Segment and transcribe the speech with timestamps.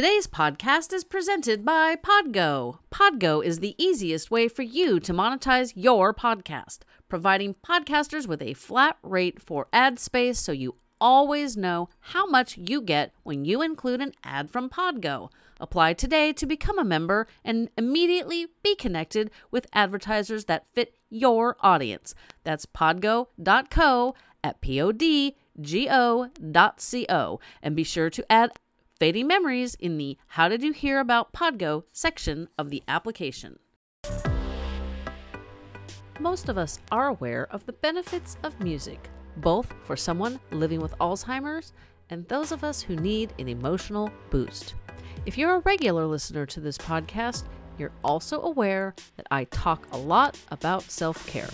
[0.00, 2.78] Today's podcast is presented by Podgo.
[2.90, 6.78] Podgo is the easiest way for you to monetize your podcast,
[7.10, 12.56] providing podcasters with a flat rate for ad space so you always know how much
[12.56, 15.28] you get when you include an ad from Podgo.
[15.60, 21.58] Apply today to become a member and immediately be connected with advertisers that fit your
[21.60, 22.14] audience.
[22.42, 25.30] That's podgo.co at podgo.co
[27.62, 28.52] and be sure to add
[29.00, 33.58] Fading Memories in the How Did You Hear About Podgo section of the application.
[36.18, 39.08] Most of us are aware of the benefits of music,
[39.38, 41.72] both for someone living with Alzheimer's
[42.10, 44.74] and those of us who need an emotional boost.
[45.24, 47.44] If you're a regular listener to this podcast,
[47.78, 51.48] you're also aware that I talk a lot about self care.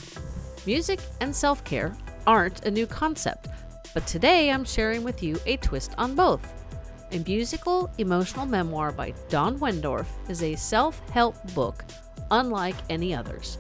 [0.67, 3.47] Music and self care aren't a new concept,
[3.95, 6.66] but today I'm sharing with you a twist on both.
[7.13, 11.85] A musical emotional memoir by Don Wendorf is a self help book
[12.33, 13.59] unlike any others.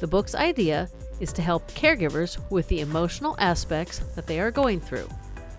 [0.00, 0.88] The book's idea
[1.20, 5.08] is to help caregivers with the emotional aspects that they are going through.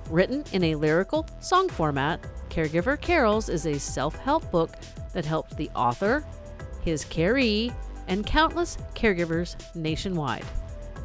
[0.09, 4.71] Written in a lyrical song format, Caregiver Carols is a self help book
[5.13, 6.25] that helped the author,
[6.81, 7.71] his caree,
[8.09, 10.45] and countless caregivers nationwide.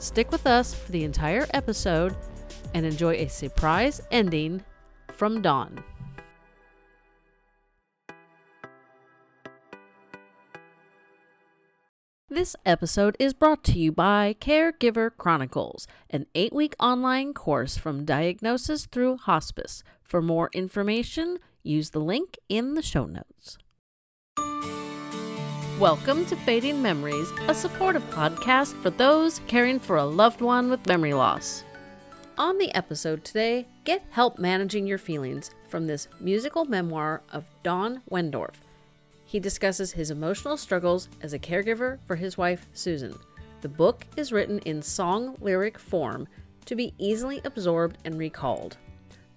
[0.00, 2.16] Stick with us for the entire episode
[2.74, 4.64] and enjoy a surprise ending
[5.12, 5.84] from Don.
[12.28, 18.04] This episode is brought to you by Caregiver Chronicles, an eight week online course from
[18.04, 19.84] diagnosis through hospice.
[20.02, 23.58] For more information, use the link in the show notes.
[25.78, 30.84] Welcome to Fading Memories, a supportive podcast for those caring for a loved one with
[30.88, 31.62] memory loss.
[32.36, 38.02] On the episode today, get help managing your feelings from this musical memoir of Don
[38.10, 38.65] Wendorf.
[39.26, 43.18] He discusses his emotional struggles as a caregiver for his wife, Susan.
[43.60, 46.28] The book is written in song lyric form
[46.66, 48.76] to be easily absorbed and recalled.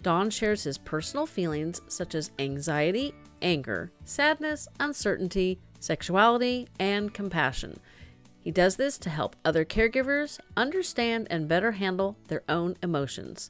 [0.04, 7.80] Don shares his personal feelings such as anxiety, anger, sadness, uncertainty, sexuality, and compassion.
[8.40, 13.50] He does this to help other caregivers understand and better handle their own emotions.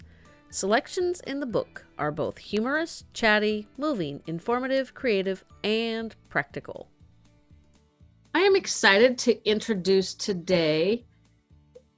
[0.51, 6.89] Selections in the book are both humorous, chatty, moving, informative, creative, and practical.
[8.33, 11.05] I am excited to introduce today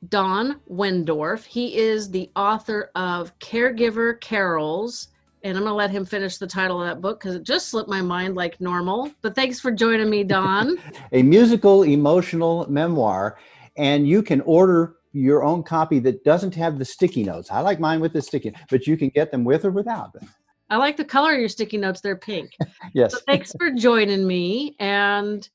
[0.09, 1.45] Don Wendorf.
[1.45, 5.07] He is the author of Caregiver Carols,
[5.45, 7.69] and I'm going to let him finish the title of that book because it just
[7.69, 9.09] slipped my mind like normal.
[9.21, 10.77] But thanks for joining me, Don.
[11.13, 13.39] a musical emotional memoir,
[13.77, 17.51] and you can order your own copy that doesn't have the sticky notes.
[17.51, 20.29] I like mine with the sticky, but you can get them with or without them.
[20.69, 21.99] I like the color of your sticky notes.
[21.99, 22.51] They're pink.
[22.93, 23.11] yes.
[23.11, 24.75] So thanks for joining me.
[24.79, 25.47] And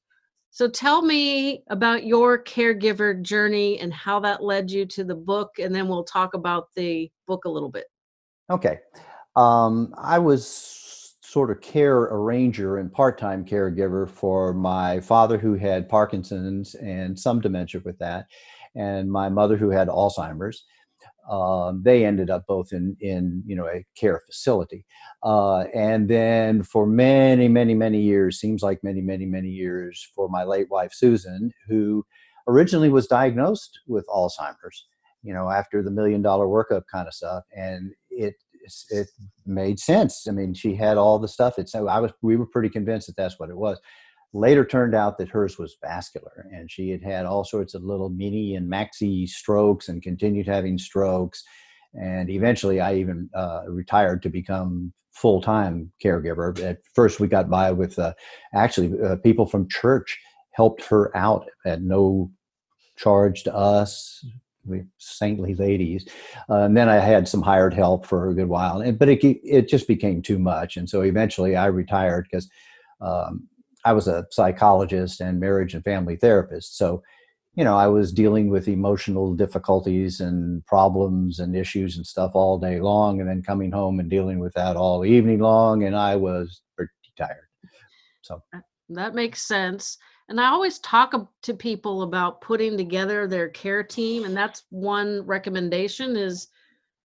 [0.50, 5.58] so tell me about your caregiver journey and how that led you to the book.
[5.58, 7.86] And then we'll talk about the book a little bit.
[8.50, 8.78] Okay.
[9.36, 15.88] Um, I was sort of care arranger and part-time caregiver for my father who had
[15.88, 18.26] Parkinson's and some dementia with that
[18.76, 20.64] and my mother who had Alzheimer's.
[21.30, 24.84] Um, they ended up both in in you know a care facility,
[25.24, 30.28] uh, and then for many many many years, seems like many many many years, for
[30.28, 32.04] my late wife Susan, who
[32.46, 34.86] originally was diagnosed with Alzheimer's,
[35.24, 38.34] you know, after the million dollar workup kind of stuff, and it
[38.90, 39.08] it
[39.46, 40.26] made sense.
[40.28, 41.58] I mean, she had all the stuff.
[41.58, 43.80] It's so I was we were pretty convinced that that's what it was
[44.36, 48.10] later turned out that hers was vascular and she had had all sorts of little
[48.10, 51.42] mini and maxi strokes and continued having strokes.
[51.94, 56.62] And eventually i even uh, retired to become full-time caregiver.
[56.62, 58.12] At first we got by with uh,
[58.54, 60.18] actually uh, people from church
[60.52, 62.30] helped her out at no
[62.96, 64.24] charge to us
[64.64, 66.06] we saintly ladies.
[66.50, 69.24] Uh, and then i had some hired help for a good while and, but it,
[69.24, 70.76] it just became too much.
[70.76, 72.50] And so eventually i retired because
[73.00, 73.48] um,
[73.86, 76.76] I was a psychologist and marriage and family therapist.
[76.76, 77.04] So,
[77.54, 82.58] you know, I was dealing with emotional difficulties and problems and issues and stuff all
[82.58, 85.84] day long, and then coming home and dealing with that all evening long.
[85.84, 87.46] And I was pretty tired.
[88.22, 89.98] So uh, that makes sense.
[90.28, 94.24] And I always talk to people about putting together their care team.
[94.24, 96.48] And that's one recommendation is,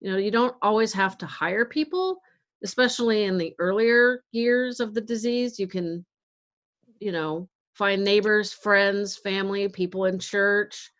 [0.02, 2.20] you know, you don't always have to hire people,
[2.66, 5.58] especially in the earlier years of the disease.
[5.58, 6.06] You can
[7.00, 10.92] you know, find neighbors, friends, family, people in church.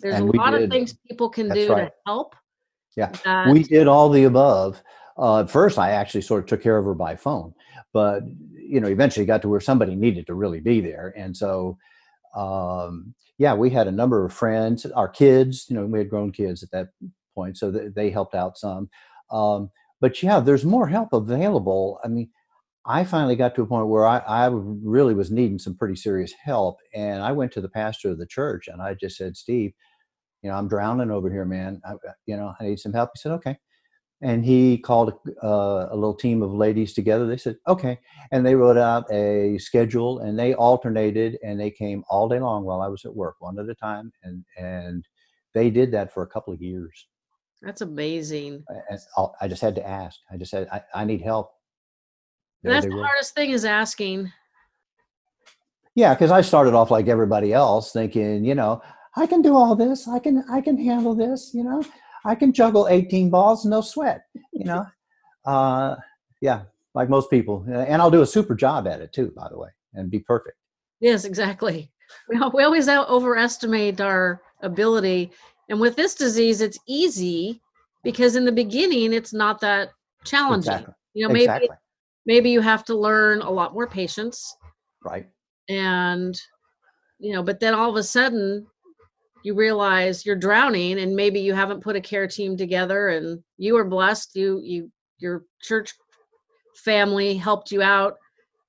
[0.00, 0.64] There's and a lot did.
[0.64, 1.86] of things people can That's do right.
[1.86, 2.36] to help.
[2.96, 3.48] Yeah, that...
[3.48, 4.82] we did all the above.
[5.18, 7.54] uh, at first I actually sort of took care of her by phone,
[7.92, 8.22] but
[8.54, 11.78] you know, eventually got to where somebody needed to really be there, and so
[12.34, 15.66] um, yeah, we had a number of friends, our kids.
[15.68, 16.88] You know, we had grown kids at that
[17.34, 18.88] point, so they, they helped out some.
[19.30, 22.00] Um, but yeah, there's more help available.
[22.04, 22.30] I mean,
[22.86, 26.32] I finally got to a point where I, I really was needing some pretty serious
[26.44, 29.72] help, and I went to the pastor of the church and I just said, Steve,
[30.42, 31.80] you know, I'm drowning over here, man.
[31.84, 31.94] I,
[32.26, 33.10] you know, I need some help.
[33.14, 33.58] He said, okay
[34.22, 35.12] and he called
[35.42, 37.26] uh, a little team of ladies together.
[37.26, 37.98] They said, "Okay,"
[38.30, 42.64] and they wrote out a schedule, and they alternated, and they came all day long
[42.64, 45.04] while I was at work, one at a time, and and
[45.54, 47.08] they did that for a couple of years.
[47.60, 48.64] That's amazing.
[48.88, 48.98] And
[49.40, 50.18] I just had to ask.
[50.30, 51.50] I just said, "I, I need help."
[52.62, 54.32] That's the hardest thing is asking.
[55.94, 58.80] Yeah, because I started off like everybody else, thinking, you know,
[59.16, 60.08] I can do all this.
[60.08, 61.50] I can I can handle this.
[61.52, 61.84] You know,
[62.24, 64.86] I can juggle 18 balls, no sweat, you know?
[65.44, 65.96] uh,
[66.40, 66.62] yeah,
[66.94, 67.64] like most people.
[67.68, 70.56] And I'll do a super job at it too, by the way, and be perfect.
[71.00, 71.90] Yes, exactly.
[72.28, 75.32] We, we always overestimate our ability.
[75.70, 77.62] And with this disease, it's easy
[78.04, 79.92] because in the beginning, it's not that
[80.22, 80.72] challenging.
[80.74, 80.94] Exactly.
[81.14, 81.68] You know, maybe exactly.
[82.26, 84.56] Maybe you have to learn a lot more patience.
[85.04, 85.26] Right.
[85.68, 86.40] And
[87.18, 88.66] you know, but then all of a sudden
[89.42, 93.74] you realize you're drowning and maybe you haven't put a care team together and you
[93.74, 95.92] were blessed you you your church
[96.74, 98.16] family helped you out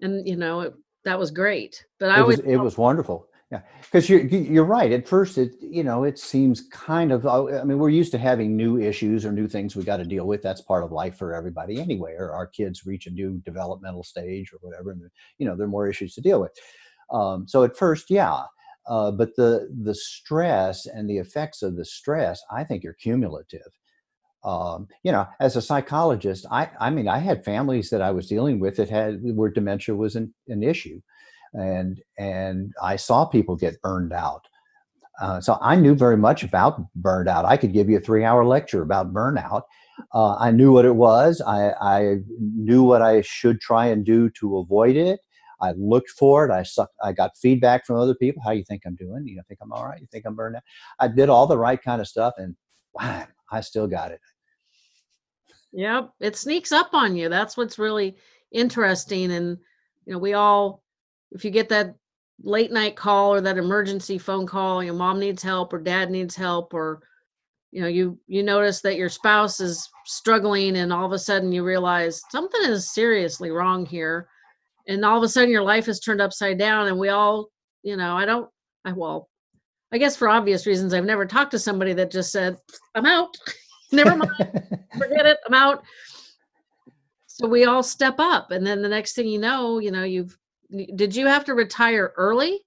[0.02, 0.74] and you know it,
[1.06, 4.92] that was great but i it was it was wonderful yeah because you're you're right.
[4.92, 8.18] At first it you know it seems kind of uh, i mean we're used to
[8.18, 10.42] having new issues or new things we got to deal with.
[10.42, 14.52] That's part of life for everybody anyway or our kids reach a new developmental stage
[14.54, 15.02] or whatever and
[15.38, 16.52] you know there are more issues to deal with.
[17.12, 18.44] Um, so at first yeah
[18.88, 23.68] uh, but the the stress and the effects of the stress, I think, are cumulative.
[24.44, 28.28] Um, you know, as a psychologist, I I mean, I had families that I was
[28.28, 31.02] dealing with that had where dementia was an, an issue,
[31.54, 34.48] and and I saw people get burned out.
[35.22, 37.46] Uh, so I knew very much about burned out.
[37.46, 39.62] I could give you a three-hour lecture about burnout.
[40.14, 41.40] Uh, I knew what it was.
[41.46, 45.20] I, I knew what I should try and do to avoid it.
[45.62, 46.52] I looked for it.
[46.52, 48.42] I suck, I got feedback from other people.
[48.44, 49.28] How you think I'm doing?
[49.28, 50.02] You think I'm all right?
[50.02, 50.64] You think I'm burned out?
[51.00, 52.56] I did all the right kind of stuff, and
[52.94, 54.20] wow, I still got it.
[55.72, 57.30] Yep, it sneaks up on you.
[57.30, 58.18] That's what's really
[58.52, 59.32] interesting.
[59.32, 59.58] And
[60.06, 60.83] you know, we all,
[61.34, 61.96] if you get that
[62.42, 66.36] late night call or that emergency phone call, your mom needs help or dad needs
[66.36, 67.02] help, or
[67.72, 71.52] you know, you you notice that your spouse is struggling, and all of a sudden
[71.52, 74.28] you realize something is seriously wrong here.
[74.88, 77.50] And all of a sudden your life is turned upside down and we all
[77.84, 78.50] you know i don't
[78.86, 79.30] i well
[79.92, 82.58] i guess for obvious reasons i've never talked to somebody that just said
[82.96, 83.36] i'm out.
[83.92, 84.32] Never mind.
[84.98, 85.38] Forget it.
[85.46, 85.84] I'm out.
[87.28, 90.38] So we all step up and then the next thing you know you know you've
[90.96, 92.62] did you have to retire early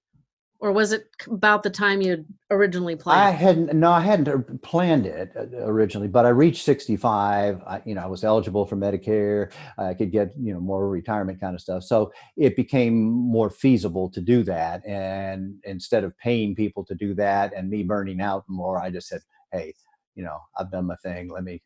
[0.59, 3.21] or was it about the time you originally planned?
[3.21, 3.75] I hadn't.
[3.75, 7.63] No, I hadn't uh, planned it uh, originally, but I reached 65.
[7.67, 9.53] I, you know, I was eligible for Medicare.
[9.77, 11.85] I could get you know more retirement kind of stuff.
[11.85, 14.87] So it became more feasible to do that.
[14.87, 19.09] And instead of paying people to do that and me burning out more, I just
[19.09, 19.21] said,
[19.53, 19.75] "Hey,
[20.15, 21.29] you know, I've done my thing.
[21.29, 21.63] Let me.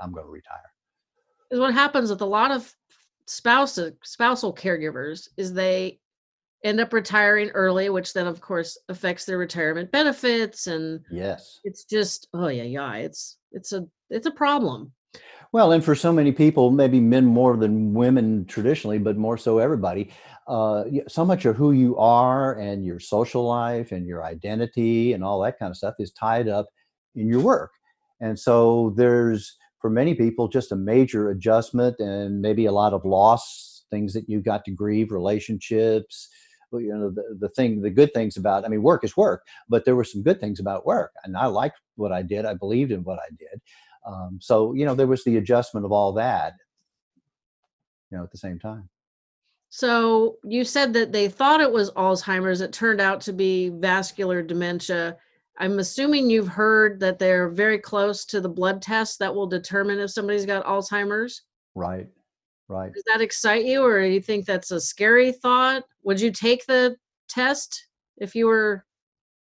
[0.00, 0.72] I'm going to retire."
[1.50, 2.72] Is what happens with a lot of
[3.26, 5.98] spouses, spousal caregivers, is they
[6.64, 11.60] end up retiring early, which then of course affects their retirement benefits and yes.
[11.64, 14.92] It's just oh yeah, yeah, it's it's a it's a problem.
[15.52, 19.58] Well, and for so many people, maybe men more than women traditionally, but more so
[19.58, 20.10] everybody,
[20.48, 25.22] uh, so much of who you are and your social life and your identity and
[25.22, 26.68] all that kind of stuff is tied up
[27.14, 27.70] in your work.
[28.20, 33.04] And so there's, for many people, just a major adjustment and maybe a lot of
[33.04, 36.28] loss, things that you got to grieve, relationships,
[36.72, 39.84] you know the, the thing the good things about i mean work is work but
[39.84, 42.90] there were some good things about work and i liked what i did i believed
[42.90, 43.60] in what i did
[44.06, 46.54] um, so you know there was the adjustment of all that
[48.12, 48.88] you know at the same time.
[49.70, 52.60] So you said that they thought it was alzheimer's.
[52.60, 55.16] It turned out to be vascular dementia
[55.58, 59.98] i'm assuming you've heard that they're very close to the blood test that will determine
[59.98, 61.42] if somebody's got alzheimer's
[61.74, 62.08] right
[62.72, 62.92] Right.
[62.94, 65.84] Does that excite you, or do you think that's a scary thought?
[66.04, 66.96] Would you take the
[67.28, 68.84] test if you were?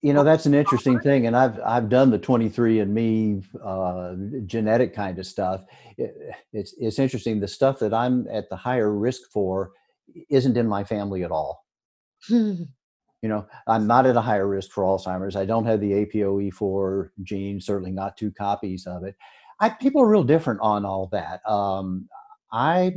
[0.02, 5.20] You know, that's an interesting thing, and I've I've done the 23andMe uh, genetic kind
[5.20, 5.64] of stuff.
[5.96, 6.16] It,
[6.52, 7.38] it's it's interesting.
[7.38, 9.70] The stuff that I'm at the higher risk for
[10.28, 11.64] isn't in my family at all.
[13.22, 15.36] you know, I'm not at a higher risk for Alzheimer's.
[15.36, 19.14] I don't have the APOE4 gene, certainly not two copies of it.
[19.60, 21.40] I, people are real different on all that.
[21.48, 22.08] Um,
[22.52, 22.94] I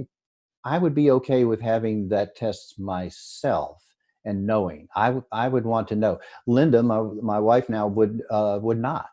[0.65, 3.83] I would be okay with having that test myself
[4.25, 4.87] and knowing.
[4.95, 6.19] I, w- I would want to know.
[6.47, 9.07] Linda, my, my wife now, would uh, would not.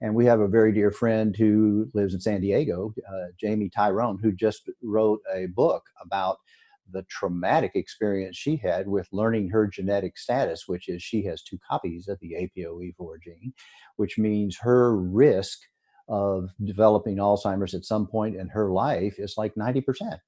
[0.00, 4.18] And we have a very dear friend who lives in San Diego, uh, Jamie Tyrone,
[4.20, 6.38] who just wrote a book about
[6.92, 11.58] the traumatic experience she had with learning her genetic status, which is she has two
[11.68, 13.52] copies of the APOE4 gene,
[13.96, 15.58] which means her risk
[16.08, 20.18] of developing Alzheimer's at some point in her life is like 90%.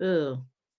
[0.00, 0.38] Ew.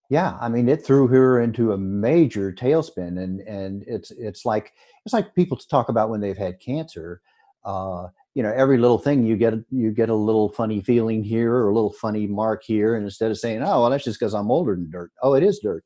[0.10, 4.74] Yeah, I mean, it threw her into a major tailspin, and and it's it's like
[5.06, 7.22] it's like people talk about when they've had cancer.
[7.64, 8.08] Uh,
[8.40, 11.68] you know, every little thing you get you get a little funny feeling here or
[11.68, 14.50] a little funny mark here, and instead of saying, "Oh, well, that's just because I'm
[14.50, 15.84] older than dirt," oh, it is dirt.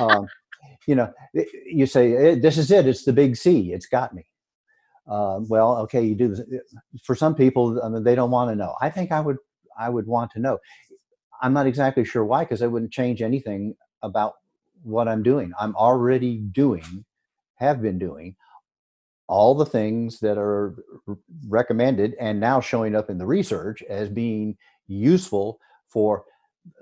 [0.00, 0.26] Um,
[0.88, 1.12] you know,
[1.66, 2.88] you say, "This is it.
[2.88, 3.72] It's the big C.
[3.72, 4.26] It's got me."
[5.06, 6.40] Uh, well, okay, you do this.
[7.04, 8.74] For some people, I mean, they don't want to know.
[8.80, 9.36] I think I would
[9.78, 10.58] I would want to know.
[11.42, 14.32] I'm not exactly sure why, because i wouldn't change anything about
[14.82, 15.52] what I'm doing.
[15.60, 17.04] I'm already doing,
[17.54, 18.34] have been doing
[19.26, 20.74] all the things that are
[21.48, 26.24] recommended and now showing up in the research as being useful for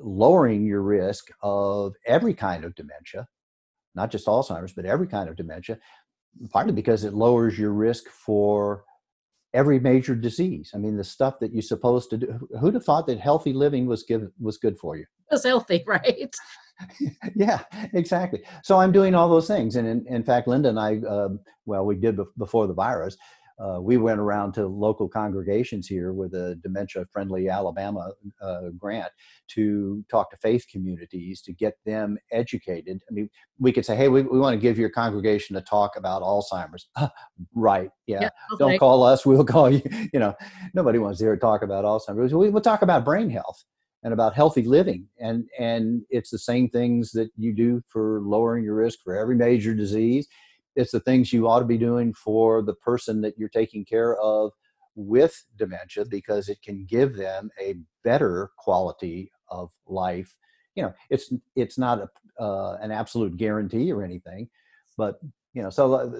[0.00, 3.26] lowering your risk of every kind of dementia,
[3.94, 5.78] not just Alzheimer's, but every kind of dementia,
[6.50, 8.84] partly because it lowers your risk for
[9.54, 10.70] every major disease.
[10.74, 12.48] I mean, the stuff that you're supposed to do.
[12.60, 15.02] Who'd have thought that healthy living was good was good for you?
[15.02, 16.34] It was healthy, right?
[17.34, 17.60] yeah,
[17.92, 18.42] exactly.
[18.62, 21.28] So I'm doing all those things, and in, in fact, Linda and I, uh,
[21.66, 23.16] well, we did before the virus
[23.62, 29.12] uh, we went around to local congregations here with a dementia friendly Alabama uh, grant
[29.48, 33.00] to talk to faith communities to get them educated.
[33.08, 35.96] I mean, we could say, hey, we, we want to give your congregation a talk
[35.96, 36.88] about Alzheimer's.
[37.54, 37.90] right.
[38.06, 38.22] Yeah.
[38.22, 38.30] yeah.
[38.58, 39.24] Don't call us.
[39.24, 39.82] We'll call you.
[40.12, 40.34] You know,
[40.74, 42.34] nobody wants to hear talk about Alzheimer's.
[42.34, 43.62] We, we'll talk about brain health
[44.02, 48.64] and about healthy living and and it's the same things that you do for lowering
[48.64, 50.26] your risk for every major disease
[50.76, 54.16] it's the things you ought to be doing for the person that you're taking care
[54.16, 54.52] of
[54.94, 57.74] with dementia because it can give them a
[58.04, 60.34] better quality of life.
[60.74, 64.48] You know it's it's not a, uh, an absolute guarantee or anything
[64.96, 65.20] but
[65.52, 66.10] you know so uh,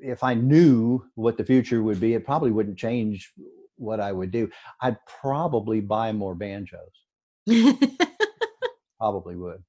[0.00, 3.32] if i knew what the future would be it probably wouldn't change
[3.76, 4.48] what i would do.
[4.80, 6.80] I'd probably buy more banjos.
[8.98, 9.62] Probably would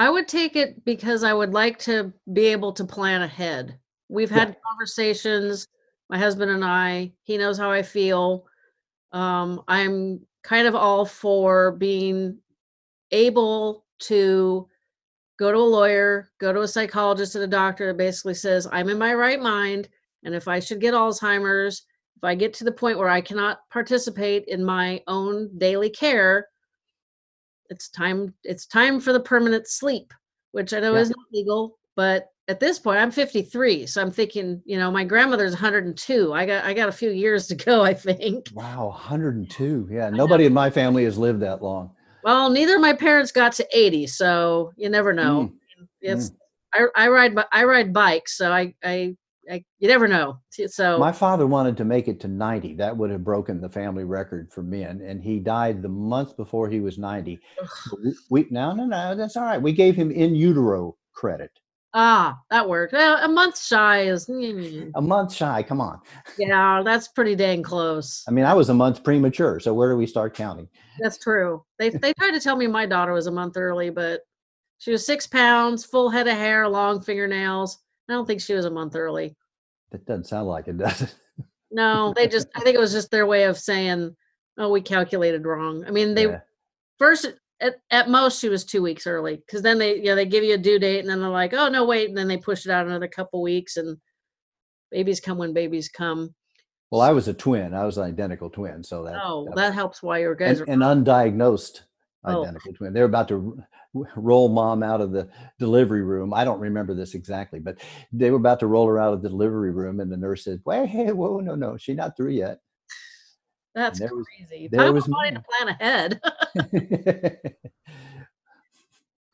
[0.00, 3.78] I would take it because I would like to be able to plan ahead.
[4.08, 4.54] We've had yeah.
[4.66, 5.66] conversations,
[6.08, 8.46] my husband and I, he knows how I feel.
[9.12, 12.38] Um, I'm kind of all for being
[13.10, 14.66] able to
[15.38, 18.88] go to a lawyer, go to a psychologist and a doctor that basically says, I'm
[18.88, 19.90] in my right mind.
[20.24, 21.82] And if I should get Alzheimer's,
[22.16, 26.48] if I get to the point where I cannot participate in my own daily care,
[27.70, 30.12] it's time it's time for the permanent sleep
[30.52, 31.00] which i know yeah.
[31.00, 35.04] is not legal but at this point i'm 53 so i'm thinking you know my
[35.04, 39.88] grandmother's 102 i got i got a few years to go i think wow 102
[39.90, 41.90] yeah nobody in my family has lived that long
[42.24, 45.86] well neither of my parents got to 80 so you never know mm.
[46.00, 46.36] it's mm.
[46.74, 49.16] I, I ride i ride bikes so i i
[49.50, 50.38] I, you never know.
[50.50, 52.74] So my father wanted to make it to 90.
[52.74, 56.68] That would have broken the family record for men, and he died the month before
[56.68, 57.40] he was 90.
[58.04, 59.60] we, we no no no that's all right.
[59.60, 61.50] We gave him in utero credit.
[61.92, 62.92] Ah, that worked.
[62.92, 65.64] Well, a month shy is a month shy.
[65.64, 66.00] Come on.
[66.38, 68.22] Yeah, that's pretty dang close.
[68.28, 69.58] I mean, I was a month premature.
[69.58, 70.68] So where do we start counting?
[71.00, 71.64] That's true.
[71.80, 74.20] They they tried to tell me my daughter was a month early, but
[74.78, 77.78] she was six pounds, full head of hair, long fingernails.
[78.08, 79.36] I don't think she was a month early.
[79.90, 81.14] That doesn't sound like it, does it?
[81.70, 84.16] no, they just, I think it was just their way of saying,
[84.58, 85.84] oh, we calculated wrong.
[85.86, 86.40] I mean, they yeah.
[86.98, 87.26] first,
[87.60, 90.44] at, at most, she was two weeks early because then they, you know, they give
[90.44, 92.08] you a due date and then they're like, oh, no, wait.
[92.08, 93.98] And then they push it out another couple weeks and
[94.90, 96.34] babies come when babies come.
[96.90, 97.72] Well, I was a twin.
[97.72, 98.82] I was an identical twin.
[98.82, 100.82] So that, oh, that, that helps why your guys and.
[100.82, 101.82] And undiagnosed
[102.24, 102.42] oh.
[102.42, 102.76] identical oh.
[102.76, 102.92] twin.
[102.92, 103.62] They're about to
[103.94, 105.28] roll mom out of the
[105.58, 106.32] delivery room.
[106.32, 107.78] I don't remember this exactly, but
[108.12, 110.60] they were about to roll her out of the delivery room, and the nurse said,
[110.64, 112.60] "Wait, hey, whoa, no, no, she's not through yet."
[113.74, 114.68] That's there crazy.
[114.70, 116.20] Was, there was wanting to plan ahead.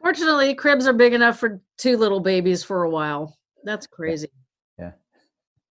[0.00, 3.38] Fortunately, cribs are big enough for two little babies for a while.
[3.64, 4.28] That's crazy.
[4.78, 4.92] Yeah.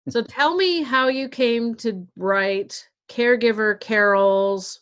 [0.09, 4.81] so tell me how you came to write caregiver carols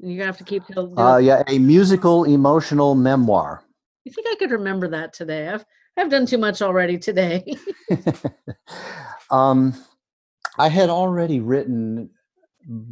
[0.00, 0.62] you're gonna have to keep.
[0.76, 3.64] Uh, yeah, a musical emotional memoir.
[4.04, 5.48] You think I could remember that today?
[5.48, 5.64] I've
[5.96, 7.44] I've done too much already today.
[9.30, 9.74] um,
[10.58, 12.10] I had already written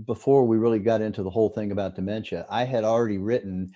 [0.07, 3.73] before we really got into the whole thing about dementia, I had already written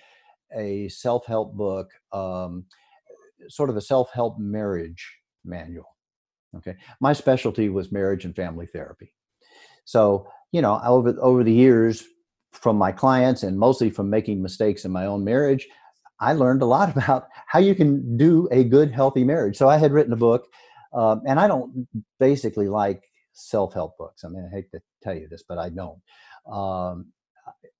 [0.55, 2.65] a self help book, um,
[3.49, 5.07] sort of a self help marriage
[5.45, 5.95] manual.
[6.57, 6.75] Okay.
[6.99, 9.13] My specialty was marriage and family therapy.
[9.85, 12.03] So, you know, over, over the years,
[12.51, 15.67] from my clients and mostly from making mistakes in my own marriage,
[16.19, 19.57] I learned a lot about how you can do a good, healthy marriage.
[19.57, 20.47] So I had written a book,
[20.93, 21.87] um, and I don't
[22.19, 23.01] basically like
[23.33, 24.23] self-help books.
[24.23, 25.99] I mean, I hate to tell you this, but I don't.
[26.51, 27.07] Um,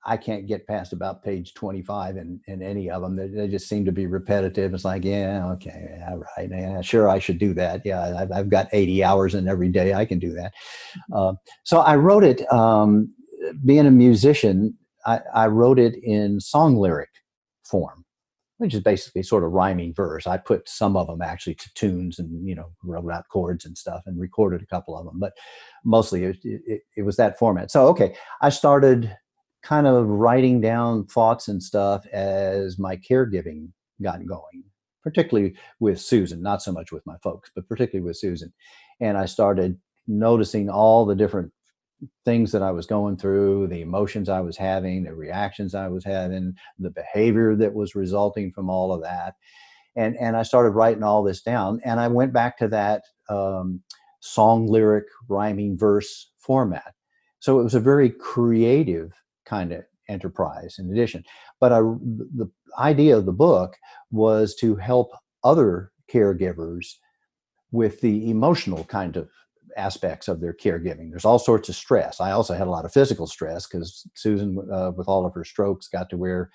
[0.03, 3.15] I can't get past about page 25 in, in any of them.
[3.15, 4.73] They, they, just seem to be repetitive.
[4.73, 6.49] It's like, yeah, okay, yeah, right.
[6.49, 7.81] Yeah, sure, I should do that.
[7.85, 9.93] Yeah, I've, I've got 80 hours in every day.
[9.93, 10.53] I can do that.
[11.13, 13.13] Uh, so I wrote it, um,
[13.65, 17.09] being a musician, I, I wrote it in song lyric
[17.65, 18.05] form
[18.61, 20.27] which is basically sort of rhyming verse.
[20.27, 23.75] I put some of them actually to tunes and you know wrote out chords and
[23.75, 25.33] stuff and recorded a couple of them, but
[25.83, 27.71] mostly it, it, it, was that format.
[27.71, 29.17] So okay, I started
[29.63, 33.69] kind of writing down thoughts and stuff as my caregiving
[33.99, 34.63] got going,
[35.03, 38.53] particularly with Susan, not so much with my folks, but particularly with Susan,
[38.99, 41.51] and I started noticing all the different
[42.25, 46.03] things that I was going through, the emotions I was having, the reactions I was
[46.03, 49.35] having, the behavior that was resulting from all of that.
[49.95, 51.81] And, and I started writing all this down.
[51.83, 53.81] And I went back to that um,
[54.19, 56.93] song lyric rhyming verse format.
[57.39, 59.13] So it was a very creative
[59.45, 61.23] kind of enterprise in addition.
[61.59, 63.75] But I, the idea of the book
[64.11, 65.11] was to help
[65.43, 66.95] other caregivers
[67.71, 69.29] with the emotional kind of
[69.77, 71.09] aspects of their caregiving.
[71.09, 72.19] There's all sorts of stress.
[72.19, 75.43] I also had a lot of physical stress because Susan, uh, with all of her
[75.43, 76.49] strokes, got to where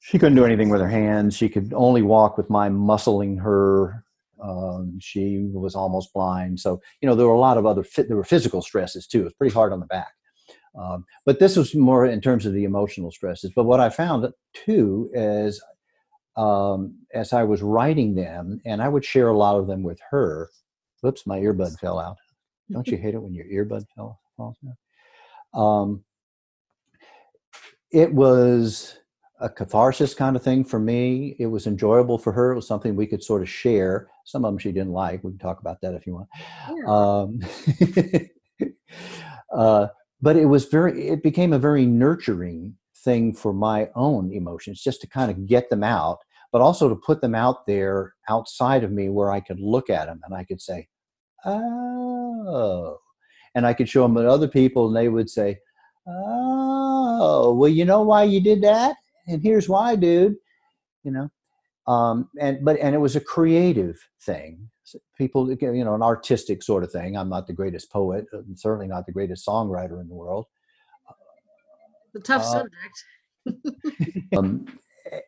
[0.00, 1.36] she couldn't do anything with her hands.
[1.36, 4.04] She could only walk with my muscling her.
[4.42, 6.60] Um, she was almost blind.
[6.60, 9.22] So, you know, there were a lot of other, there were physical stresses too.
[9.22, 10.12] It was pretty hard on the back.
[10.78, 13.50] Um, but this was more in terms of the emotional stresses.
[13.54, 15.60] But what I found too is
[16.38, 19.98] um, as I was writing them, and I would share a lot of them with
[20.10, 20.48] her,
[21.00, 22.16] Whoops, my earbud fell out.
[22.70, 25.58] Don't you hate it when your earbud fell, falls out?
[25.58, 26.04] Um,
[27.90, 28.98] it was
[29.40, 31.36] a catharsis kind of thing for me.
[31.38, 32.52] It was enjoyable for her.
[32.52, 34.08] It was something we could sort of share.
[34.24, 35.22] Some of them she didn't like.
[35.22, 36.28] We can talk about that if you want.
[36.76, 36.86] Yeah.
[36.90, 38.70] Um,
[39.52, 39.88] uh,
[40.20, 41.08] but it was very.
[41.08, 45.70] It became a very nurturing thing for my own emotions, just to kind of get
[45.70, 46.18] them out
[46.52, 50.06] but also to put them out there outside of me where I could look at
[50.06, 50.88] them and I could say,
[51.44, 52.98] oh,
[53.54, 55.58] and I could show them to other people and they would say,
[56.06, 58.96] oh, well, you know why you did that?
[59.26, 60.36] And here's why, dude,
[61.04, 61.28] you know.
[61.86, 64.68] Um, and but and it was a creative thing.
[65.16, 67.16] People, you know, an artistic sort of thing.
[67.16, 70.46] I'm not the greatest poet, uh, certainly not the greatest songwriter in the world.
[72.14, 72.64] The tough uh,
[73.46, 74.26] subject.
[74.36, 74.66] um,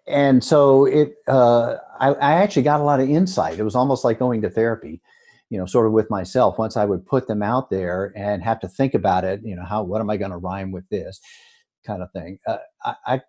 [0.06, 4.04] and so it uh, I, I, actually got a lot of insight it was almost
[4.04, 5.00] like going to therapy
[5.48, 8.60] you know sort of with myself once i would put them out there and have
[8.60, 11.20] to think about it you know how what am i going to rhyme with this
[11.86, 13.20] kind of thing uh, I, I,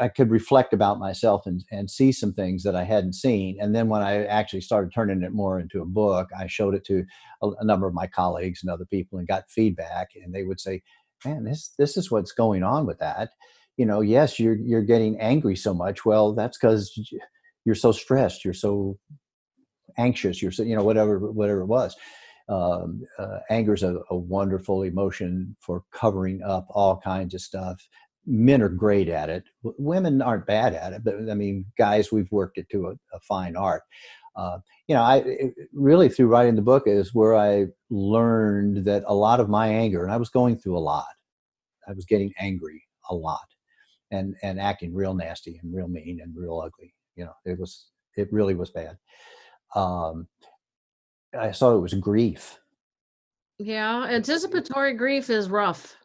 [0.00, 3.58] I could reflect about myself and, and see some things that I hadn't seen.
[3.60, 6.84] And then when I actually started turning it more into a book, I showed it
[6.84, 7.04] to
[7.42, 10.10] a, a number of my colleagues and other people and got feedback.
[10.14, 10.82] And they would say,
[11.24, 13.30] man, this, this is what's going on with that
[13.76, 16.04] you know yes you're you're getting angry so much.
[16.04, 16.92] Well that's because
[17.64, 18.98] you're so stressed you're so
[19.98, 21.96] anxious you're so you know whatever whatever it was.
[22.48, 27.80] Um, uh, anger is a, a, wonderful emotion for covering up all kinds of stuff.
[28.26, 29.44] Men are great at it.
[29.62, 33.20] Women aren't bad at it but i mean guys we've worked it to a, a
[33.20, 33.82] fine art.
[34.34, 34.58] Uh,
[34.88, 39.14] you know i it, really through writing the book is where i learned that a
[39.14, 41.06] lot of my anger and i was going through a lot
[41.88, 43.46] i was getting angry a lot
[44.12, 46.94] and and acting real nasty and real mean and real ugly.
[47.16, 48.96] You know, it was it really was bad.
[49.74, 50.28] Um,
[51.38, 52.58] I saw it was grief.
[53.58, 55.96] Yeah, anticipatory grief is rough.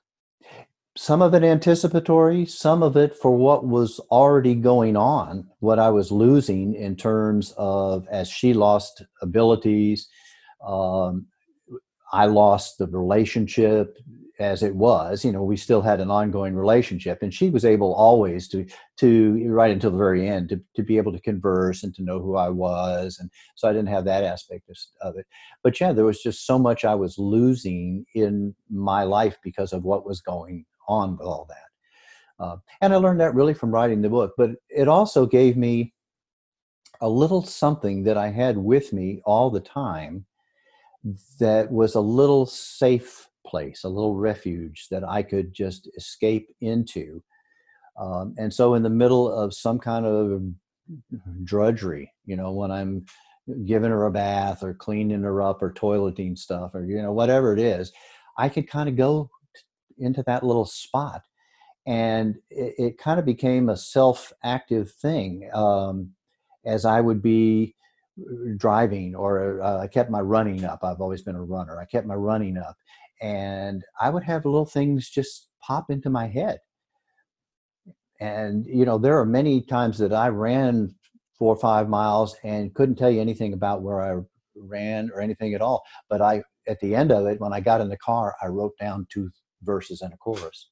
[0.96, 5.90] Some of it anticipatory, some of it for what was already going on, what I
[5.90, 10.08] was losing in terms of as she lost abilities,
[10.66, 11.28] um,
[12.12, 13.96] I lost the relationship
[14.40, 17.94] as it was you know we still had an ongoing relationship and she was able
[17.96, 18.66] always to
[18.98, 22.20] to right until the very end to, to be able to converse and to know
[22.20, 25.26] who i was and so i didn't have that aspect of, of it.
[25.64, 29.84] But yeah there was just so much i was losing in my life because of
[29.84, 32.44] what was going on with all that.
[32.44, 35.94] Uh, and i learned that really from writing the book but it also gave me
[37.02, 40.26] a little something that i had with me all the time
[41.40, 47.24] that was a little safe place, a little refuge that I could just escape into.
[48.00, 50.42] Um, and so, in the middle of some kind of
[51.44, 53.06] drudgery, you know, when I'm
[53.66, 57.54] giving her a bath or cleaning her up or toileting stuff or, you know, whatever
[57.54, 57.92] it is,
[58.38, 59.30] I could kind of go
[59.98, 61.24] into that little spot.
[61.86, 66.12] And it, it kind of became a self active thing um,
[66.66, 67.76] as I would be
[68.58, 70.84] driving or uh, I kept my running up.
[70.84, 71.80] I've always been a runner.
[71.80, 72.76] I kept my running up
[73.22, 76.60] and I would have little things just pop into my head.
[78.20, 80.96] And, you know, there are many times that I ran
[81.38, 84.22] four or five miles and couldn't tell you anything about where I
[84.56, 85.84] ran or anything at all.
[86.10, 88.74] But I, at the end of it, when I got in the car, I wrote
[88.80, 89.30] down two
[89.62, 90.70] verses and a chorus.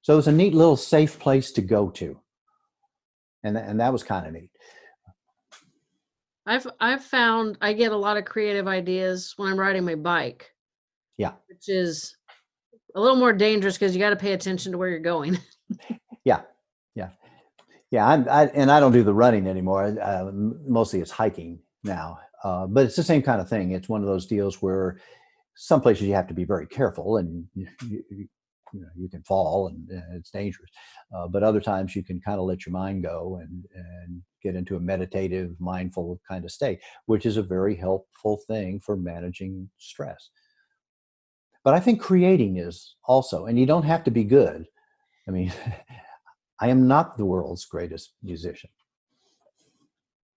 [0.00, 2.18] So it was a neat little safe place to go to.
[3.44, 4.50] And, and that was kind of neat.
[6.44, 10.51] I've I've found I get a lot of creative ideas when I'm riding my bike.
[11.16, 11.32] Yeah.
[11.48, 12.16] Which is
[12.94, 15.38] a little more dangerous because you got to pay attention to where you're going.
[16.24, 16.42] yeah.
[16.94, 17.10] Yeah.
[17.90, 18.06] Yeah.
[18.06, 19.96] I'm, I, and I don't do the running anymore.
[20.00, 22.18] Uh, mostly it's hiking now.
[22.44, 23.70] Uh, but it's the same kind of thing.
[23.70, 24.98] It's one of those deals where
[25.54, 28.02] some places you have to be very careful and you, you,
[28.72, 30.70] you know you can fall and, and it's dangerous
[31.14, 34.54] uh, but other times you can kind of let your mind go and and get
[34.56, 39.68] into a meditative mindful kind of state which is a very helpful thing for managing
[39.78, 40.30] stress
[41.64, 44.66] but i think creating is also and you don't have to be good.
[45.28, 45.52] I mean
[46.60, 48.70] i am not the world's greatest musician.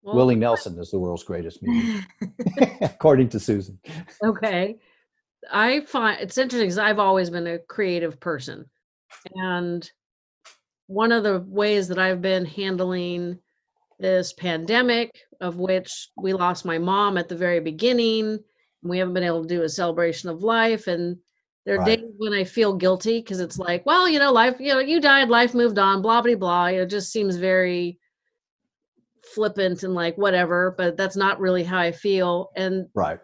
[0.03, 2.05] Well, willie nelson is the world's greatest musician
[2.81, 3.79] according to susan.
[4.23, 4.77] Okay.
[5.51, 8.65] I find it's interesting because I've always been a creative person.
[9.35, 9.89] And
[10.87, 13.39] one of the ways that I've been handling
[13.99, 15.11] this pandemic,
[15.41, 18.39] of which we lost my mom at the very beginning,
[18.89, 20.87] we haven't been able to do a celebration of life.
[20.87, 21.17] And
[21.65, 21.99] there are right.
[21.99, 24.99] days when I feel guilty because it's like, well, you know, life, you know, you
[24.99, 26.67] died, life moved on, blah, blah, blah.
[26.67, 27.99] It just seems very
[29.33, 32.51] flippant and like whatever, but that's not really how I feel.
[32.55, 33.19] And right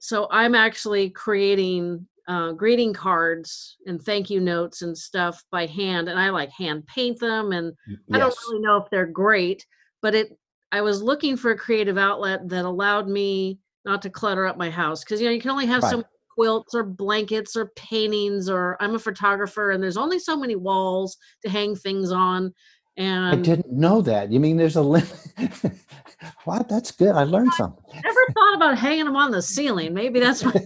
[0.00, 6.08] so I'm actually creating uh, greeting cards and thank you notes and stuff by hand,
[6.08, 7.98] and I like hand paint them, and yes.
[8.12, 9.64] I don't really know if they're great,
[10.02, 10.36] but it.
[10.72, 14.70] I was looking for a creative outlet that allowed me not to clutter up my
[14.70, 15.90] house because you know you can only have right.
[15.90, 20.56] some quilts or blankets or paintings or I'm a photographer and there's only so many
[20.56, 22.52] walls to hang things on
[22.96, 24.30] and I didn't know that.
[24.30, 25.10] You mean there's a limit?
[26.46, 27.14] wow, that's good.
[27.14, 27.82] I learned something.
[27.94, 29.94] Never thought about hanging them on the ceiling.
[29.94, 30.60] Maybe that's what.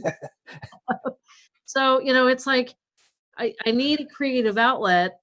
[1.65, 2.75] so you know, it's like
[3.39, 5.21] I, I need a creative outlet,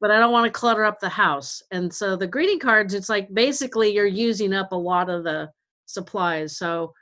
[0.00, 1.62] but I don't want to clutter up the house.
[1.70, 5.50] And so the greeting cards, it's like basically you're using up a lot of the
[5.92, 6.56] supplies.
[6.56, 6.92] So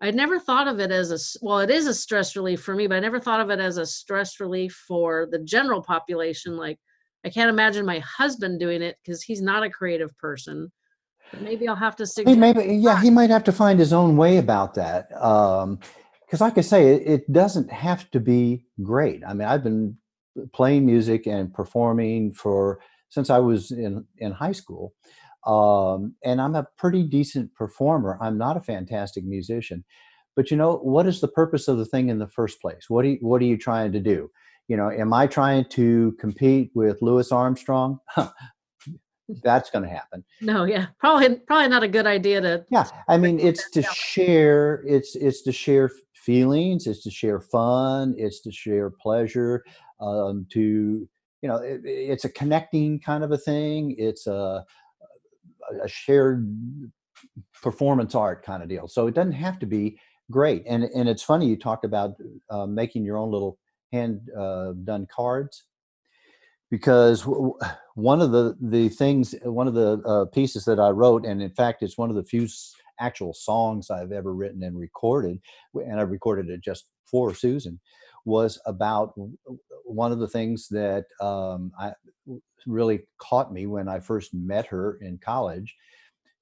[0.00, 2.86] I never thought of it as a well, it is a stress relief for me,
[2.86, 6.56] but I never thought of it as a stress relief for the general population.
[6.56, 6.78] Like
[7.24, 10.70] I can't imagine my husband doing it because he's not a creative person.
[11.32, 12.38] But maybe I'll have to suggest.
[12.38, 15.10] Maybe yeah, he might have to find his own way about that.
[15.20, 15.78] Um,
[16.24, 19.22] because, like I say, it, it doesn't have to be great.
[19.26, 19.96] I mean, I've been
[20.52, 24.94] playing music and performing for since I was in in high school,
[25.46, 28.18] um, and I'm a pretty decent performer.
[28.20, 29.84] I'm not a fantastic musician,
[30.36, 32.86] but you know, what is the purpose of the thing in the first place?
[32.88, 34.30] What are you, what are you trying to do?
[34.68, 37.98] you know, am I trying to compete with Louis Armstrong?
[39.42, 40.24] That's going to happen.
[40.40, 42.64] No, yeah, probably probably not a good idea to.
[42.70, 44.82] Yeah, I mean, it's to share.
[44.86, 46.86] It's it's to share feelings.
[46.86, 48.14] It's to share fun.
[48.16, 49.64] It's to share pleasure.
[50.00, 51.08] Um, to
[51.42, 53.94] you know, it, it's a connecting kind of a thing.
[53.98, 54.64] It's a
[55.82, 56.46] a shared
[57.62, 58.88] performance art kind of deal.
[58.88, 59.98] So it doesn't have to be
[60.30, 60.64] great.
[60.66, 62.14] And and it's funny you talked about
[62.50, 63.58] uh, making your own little
[63.92, 65.64] hand uh, done cards
[66.70, 67.22] because
[67.94, 71.50] one of the the things one of the uh, pieces that i wrote and in
[71.50, 72.46] fact it's one of the few
[73.00, 75.40] actual songs i've ever written and recorded
[75.74, 77.80] and i recorded it just for susan
[78.24, 79.14] was about
[79.88, 81.92] one of the things that um, I,
[82.66, 85.74] really caught me when i first met her in college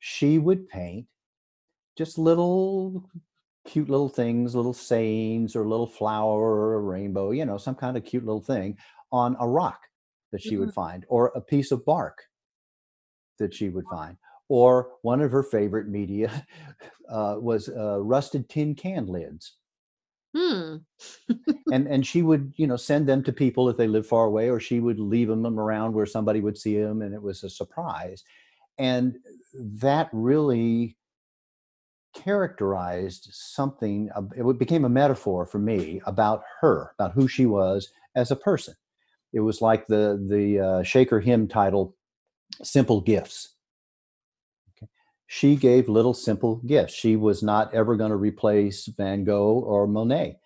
[0.01, 1.07] she would paint
[1.97, 3.09] just little
[3.67, 7.75] cute little things, little sayings or a little flower or a rainbow, you know, some
[7.75, 8.77] kind of cute little thing
[9.13, 9.81] on a rock
[10.33, 10.61] that she mm-hmm.
[10.61, 12.19] would find or a piece of bark
[13.39, 14.17] that she would find.
[14.49, 16.47] Or one of her favorite media
[17.11, 19.57] uh, was uh, rusted tin can lids.
[20.37, 20.77] Hmm.
[21.73, 24.51] and and she would you know send them to people if they lived far away,
[24.51, 27.51] or she would leave them around where somebody would see them, and it was a
[27.51, 28.23] surprise.
[28.79, 29.17] And
[29.55, 30.97] that really
[32.15, 38.31] characterized something, it became a metaphor for me about her, about who she was as
[38.31, 38.75] a person.
[39.33, 41.95] It was like the, the uh, Shaker hymn title,
[42.63, 43.56] Simple Gifts.
[45.27, 46.95] She gave little simple gifts.
[46.95, 50.39] She was not ever going to replace Van Gogh or Monet,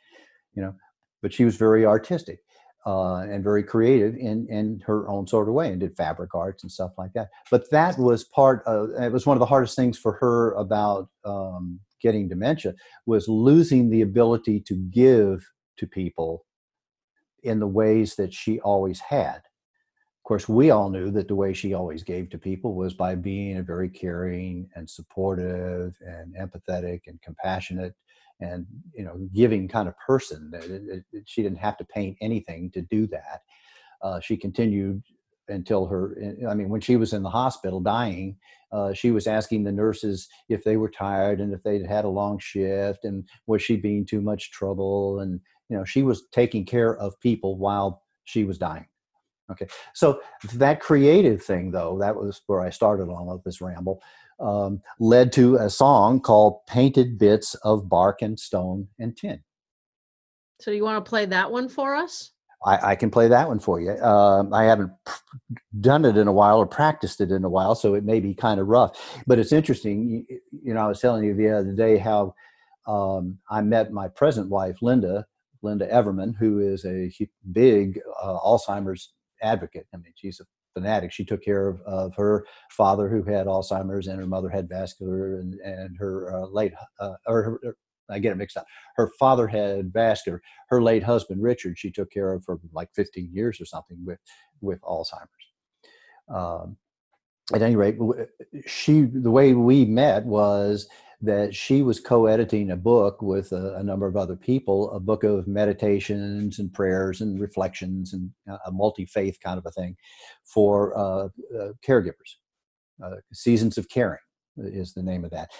[0.54, 0.74] you know,
[1.22, 2.40] but she was very artistic
[2.86, 6.62] uh, and very creative in in her own sort of way and did fabric arts
[6.62, 7.28] and stuff like that.
[7.50, 11.08] But that was part of it was one of the hardest things for her about
[11.24, 12.74] um, getting dementia
[13.06, 16.46] was losing the ability to give to people
[17.42, 19.42] in the ways that she always had.
[20.30, 23.56] Course, we all knew that the way she always gave to people was by being
[23.56, 27.96] a very caring and supportive and empathetic and compassionate
[28.38, 28.64] and
[28.94, 30.52] you know giving kind of person.
[30.54, 33.40] It, it, she didn't have to paint anything to do that.
[34.02, 35.02] Uh, she continued
[35.48, 36.16] until her.
[36.48, 38.36] I mean, when she was in the hospital dying,
[38.70, 42.08] uh, she was asking the nurses if they were tired and if they'd had a
[42.08, 46.64] long shift and was she being too much trouble and you know she was taking
[46.64, 48.86] care of people while she was dying
[49.50, 50.20] okay so
[50.54, 54.00] that creative thing though that was where i started on all of this ramble
[54.40, 59.42] um, led to a song called Painted Bits of Bark and Stone and Tin.
[60.60, 62.32] So, do you want to play that one for us?
[62.64, 63.92] I, I can play that one for you.
[64.02, 64.92] Um, I haven't
[65.80, 68.34] done it in a while or practiced it in a while, so it may be
[68.34, 69.22] kind of rough.
[69.26, 70.26] But it's interesting.
[70.28, 72.34] You, you know, I was telling you the other day how
[72.86, 75.26] um, I met my present wife, Linda,
[75.62, 77.10] Linda Everman, who is a
[77.52, 79.86] big uh, Alzheimer's advocate.
[79.94, 81.12] I mean, she's a fanatic.
[81.12, 85.40] She took care of, of her father who had Alzheimer's and her mother had vascular
[85.40, 87.76] and, and her uh, late, uh, or her,
[88.08, 88.66] I get it mixed up.
[88.96, 90.42] Her father had vascular.
[90.68, 94.18] Her late husband, Richard, she took care of for like 15 years or something with,
[94.60, 95.26] with Alzheimer's.
[96.32, 96.76] Um,
[97.52, 97.96] at any rate,
[98.66, 100.88] she, the way we met was
[101.22, 105.22] that she was co-editing a book with a, a, number of other people, a book
[105.22, 108.30] of meditations and prayers and reflections and
[108.66, 109.96] a multi-faith kind of a thing
[110.44, 111.28] for uh,
[111.58, 112.36] uh, caregivers.
[113.04, 114.18] Uh, Seasons of Caring
[114.56, 115.50] is the name of that,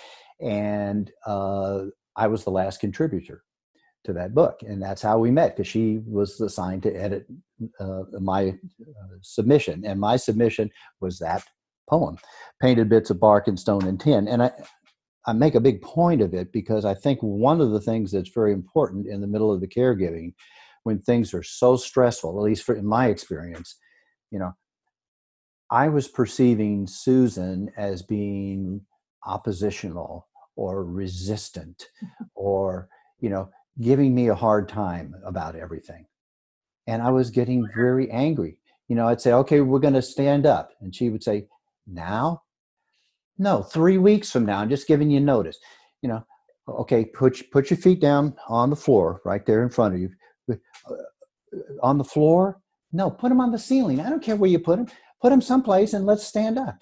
[0.41, 1.85] and uh,
[2.17, 3.45] I was the last contributor
[4.05, 7.27] to that book, and that's how we met because she was assigned to edit
[7.79, 10.71] uh, my uh, submission, and my submission
[11.01, 11.45] was that
[11.89, 12.19] poem,
[12.61, 14.53] painted bits of bark and stone and tin, and I
[15.31, 18.31] I make a big point of it because I think one of the things that's
[18.31, 20.35] very important in the middle of the caregiving,
[20.83, 23.77] when things are so stressful, at least for in my experience,
[24.33, 24.53] you know,
[25.71, 28.81] I was perceiving Susan as being
[29.25, 31.87] oppositional or resistant
[32.35, 32.89] or,
[33.21, 36.07] you know, giving me a hard time about everything.
[36.89, 38.59] And I was getting very angry.
[38.89, 40.73] You know, I'd say, okay, we're going to stand up.
[40.81, 41.47] And she would say,
[41.87, 42.43] now?
[43.39, 44.59] No, three weeks from now.
[44.59, 45.59] I'm just giving you notice.
[46.03, 46.27] You know,
[46.69, 50.11] okay, put put your feet down on the floor right there in front of you.
[50.51, 50.57] Uh,
[51.83, 52.61] on the floor?
[52.93, 54.01] No, put them on the ceiling.
[54.01, 54.87] I don't care where you put them.
[55.21, 56.79] Put them someplace and let's stand up.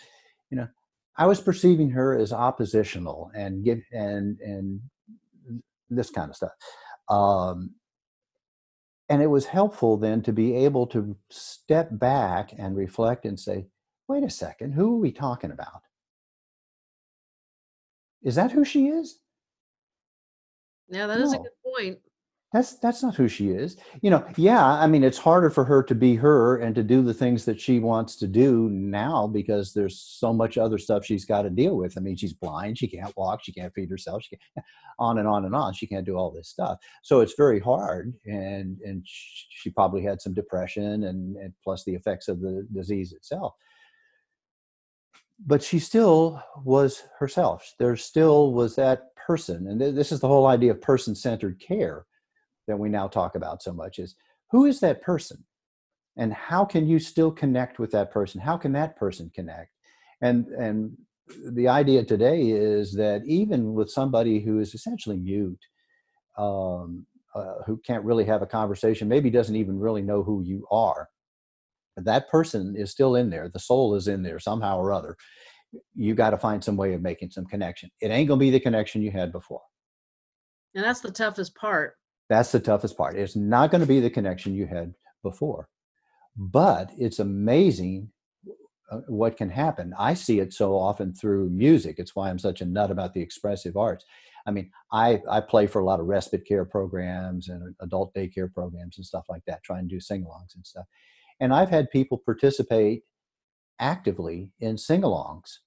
[0.51, 0.69] You know,
[1.17, 4.81] I was perceiving her as oppositional and give and and
[5.91, 6.53] this kind of stuff.
[7.09, 7.75] Um,
[9.09, 13.67] and it was helpful then to be able to step back and reflect and say,
[14.07, 15.83] wait a second, who are we talking about?
[18.23, 19.21] Is that who she is?
[20.89, 21.99] Yeah, that is a good point.
[22.53, 23.77] That's that's not who she is.
[24.01, 27.03] You know, yeah, I mean it's harder for her to be her and to do
[27.03, 31.27] the things that she wants to do now because there's so much other stuff she's
[31.27, 31.99] got to deal with.
[31.99, 34.67] I mean, she's blind, she can't walk, she can't feed herself, she can't,
[34.99, 35.75] on and on and on.
[35.75, 36.79] She can't do all this stuff.
[37.03, 41.95] So it's very hard and and she probably had some depression and, and plus the
[41.95, 43.57] effects of the disease itself
[45.46, 47.74] but she still was herself.
[47.79, 52.07] There still was that person, and this is the whole idea of person-centered care
[52.66, 53.98] that we now talk about so much.
[53.98, 54.16] Is
[54.51, 55.44] who is that person,
[56.16, 58.40] and how can you still connect with that person?
[58.40, 59.70] How can that person connect?
[60.20, 60.96] And and
[61.51, 65.61] the idea today is that even with somebody who is essentially mute,
[66.37, 70.66] um, uh, who can't really have a conversation, maybe doesn't even really know who you
[70.70, 71.09] are,
[72.05, 75.17] that person is still in there the soul is in there somehow or other
[75.95, 77.91] you got to find some way of making some connection.
[78.01, 79.63] It ain't going to be the connection you had before.
[80.75, 81.95] And that's the toughest part.
[82.29, 83.17] That's the toughest part.
[83.17, 85.69] It's not going to be the connection you had before.
[86.37, 88.11] But it's amazing
[88.91, 89.93] uh, what can happen.
[89.99, 91.97] I see it so often through music.
[91.99, 94.05] It's why i'm such a nut about the expressive arts.
[94.47, 98.51] I mean i i play for a lot of respite care programs and adult daycare
[98.51, 100.87] programs and stuff like that trying to do sing-alongs and stuff
[101.40, 103.03] and I've had people participate
[103.81, 105.59] actively in sing alongs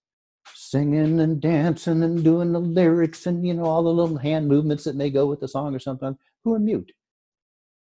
[0.53, 4.83] singing and dancing and doing the lyrics and you know all the little hand movements
[4.83, 6.91] that may go with the song or something who are mute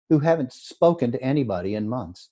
[0.09, 2.31] who haven't spoken to anybody in months.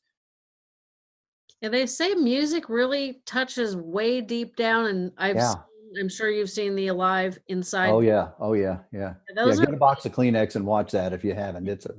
[1.62, 5.54] Yeah, they say music really touches way deep down, and I've Yeah.
[5.54, 7.90] seen, I'm sure you've seen the Alive Inside.
[7.92, 8.30] oh yeah.
[8.40, 8.80] Oh yeah.
[8.92, 9.14] Yeah.
[9.30, 11.68] Yeah those get a box of kleenex and watch that if you haven't.
[11.68, 11.94] It's a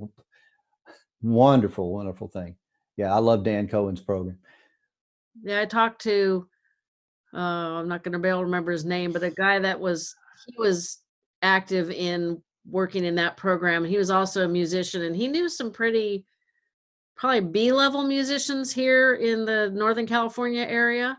[1.23, 2.57] wonderful wonderful thing
[2.99, 4.37] yeah i love dan cohen's program
[5.43, 6.47] Yeah, I talked to
[7.33, 10.15] uh I'm not gonna be able to remember his name, but a guy that was
[10.47, 10.99] he was
[11.43, 13.85] active in working in that program.
[13.85, 16.27] He was also a musician and he knew some pretty
[17.17, 21.17] probably B level musicians here in the Northern California area.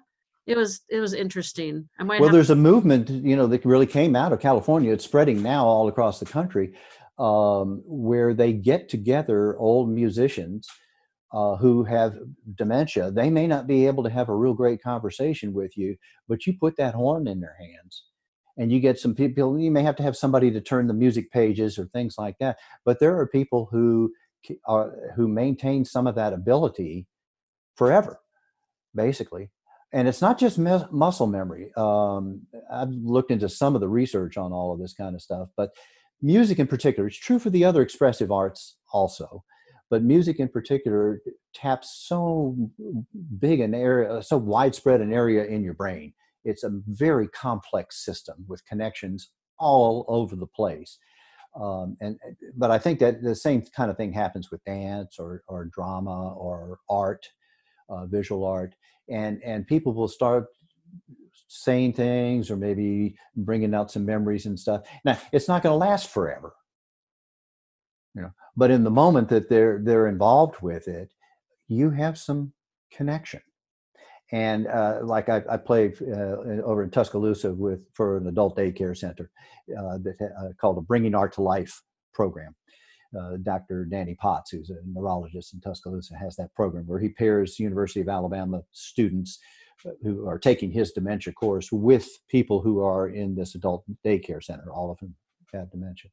[0.47, 1.87] It was it was interesting.
[1.99, 5.05] I might well there's a movement you know that really came out of california it's
[5.05, 6.73] spreading now all across the country
[7.19, 10.67] um, where they get together old musicians
[11.31, 12.15] uh, who have
[12.55, 15.95] dementia they may not be able to have a real great conversation with you
[16.27, 18.03] but you put that horn in their hands
[18.57, 21.31] and you get some people you may have to have somebody to turn the music
[21.31, 24.11] pages or things like that but there are people who
[24.65, 27.05] are who maintain some of that ability
[27.75, 28.19] forever
[28.95, 29.49] basically
[29.91, 31.71] and it's not just mus- muscle memory.
[31.75, 35.49] Um, I've looked into some of the research on all of this kind of stuff,
[35.57, 35.71] but
[36.21, 39.43] music in particular, it's true for the other expressive arts also,
[39.89, 41.21] but music in particular
[41.53, 42.55] taps so
[43.39, 46.13] big an area, so widespread an area in your brain.
[46.43, 50.97] It's a very complex system with connections all over the place.
[51.59, 52.17] Um, and
[52.55, 56.33] but I think that the same kind of thing happens with dance or or drama
[56.33, 57.27] or art,
[57.89, 58.75] uh, visual art
[59.09, 60.47] and and people will start
[61.47, 65.77] saying things or maybe bringing out some memories and stuff now it's not going to
[65.77, 66.53] last forever
[68.15, 71.11] you know but in the moment that they're they're involved with it
[71.67, 72.51] you have some
[72.91, 73.41] connection
[74.31, 78.95] and uh, like I, I played uh, over in Tuscaloosa with for an adult daycare
[78.95, 79.31] center
[79.77, 81.81] uh, that uh, called a Bringing Art to Life
[82.13, 82.55] program.
[83.17, 83.85] Uh, Dr.
[83.85, 88.09] Danny Potts, who's a neurologist in Tuscaloosa, has that program where he pairs University of
[88.09, 89.39] Alabama students
[89.83, 94.43] uh, who are taking his dementia course with people who are in this adult daycare
[94.43, 94.71] center.
[94.71, 95.15] All of them
[95.53, 96.11] have dementia.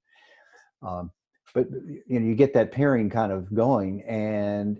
[0.81, 1.11] Um,
[1.55, 1.67] but
[2.07, 4.79] you know, you get that pairing kind of going, and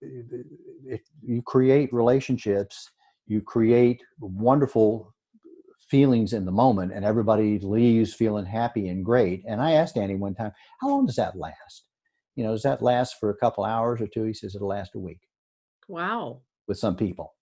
[0.00, 0.46] it,
[0.86, 2.90] it, you create relationships.
[3.26, 5.14] You create wonderful
[5.90, 9.42] feelings in the moment, and everybody leaves feeling happy and great.
[9.46, 11.84] And I asked Danny one time, "How long does that last?
[12.36, 14.94] You know, does that last for a couple hours or two He says, "It'll last
[14.94, 15.20] a week
[15.88, 16.40] wow.
[16.66, 17.34] with some people."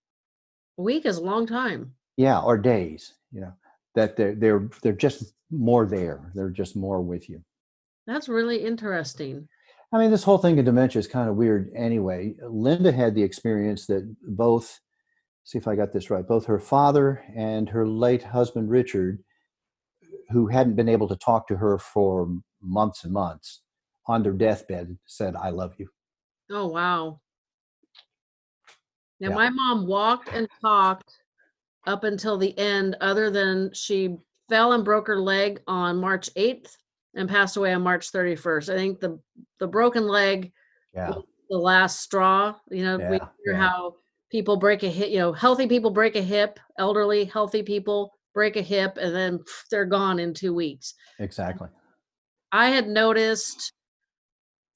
[0.79, 1.95] A week is a long time.
[2.17, 3.53] yeah or days you know
[3.95, 7.43] that they're they're they're just more there they're just more with you
[8.07, 9.49] That's really interesting.
[9.92, 13.23] i mean this whole thing of dementia is kind of weird anyway linda had the
[13.23, 14.81] experience that both
[15.45, 19.23] see if i got this right both her father and her late husband richard
[20.31, 22.29] who hadn't been able to talk to her for
[22.61, 23.62] months and months
[24.07, 25.88] on their deathbed said i love you
[26.51, 27.21] Oh wow.
[29.19, 29.35] Now Yeah.
[29.35, 31.11] my mom walked and talked
[31.87, 34.16] up until the end, other than she
[34.49, 36.77] fell and broke her leg on March 8th
[37.17, 38.73] and passed away on March 31st.
[38.73, 39.19] I think the
[39.59, 40.53] the broken leg
[40.95, 41.15] yeah
[41.51, 42.55] the last straw.
[42.71, 43.57] You know, we hear yeah.
[43.57, 43.97] how
[44.31, 48.57] people break a hip, you know, healthy people break a hip, elderly, healthy people break
[48.57, 50.95] a hip, and then pff, they're gone in two weeks.
[51.19, 51.69] exactly
[52.53, 53.73] I had noticed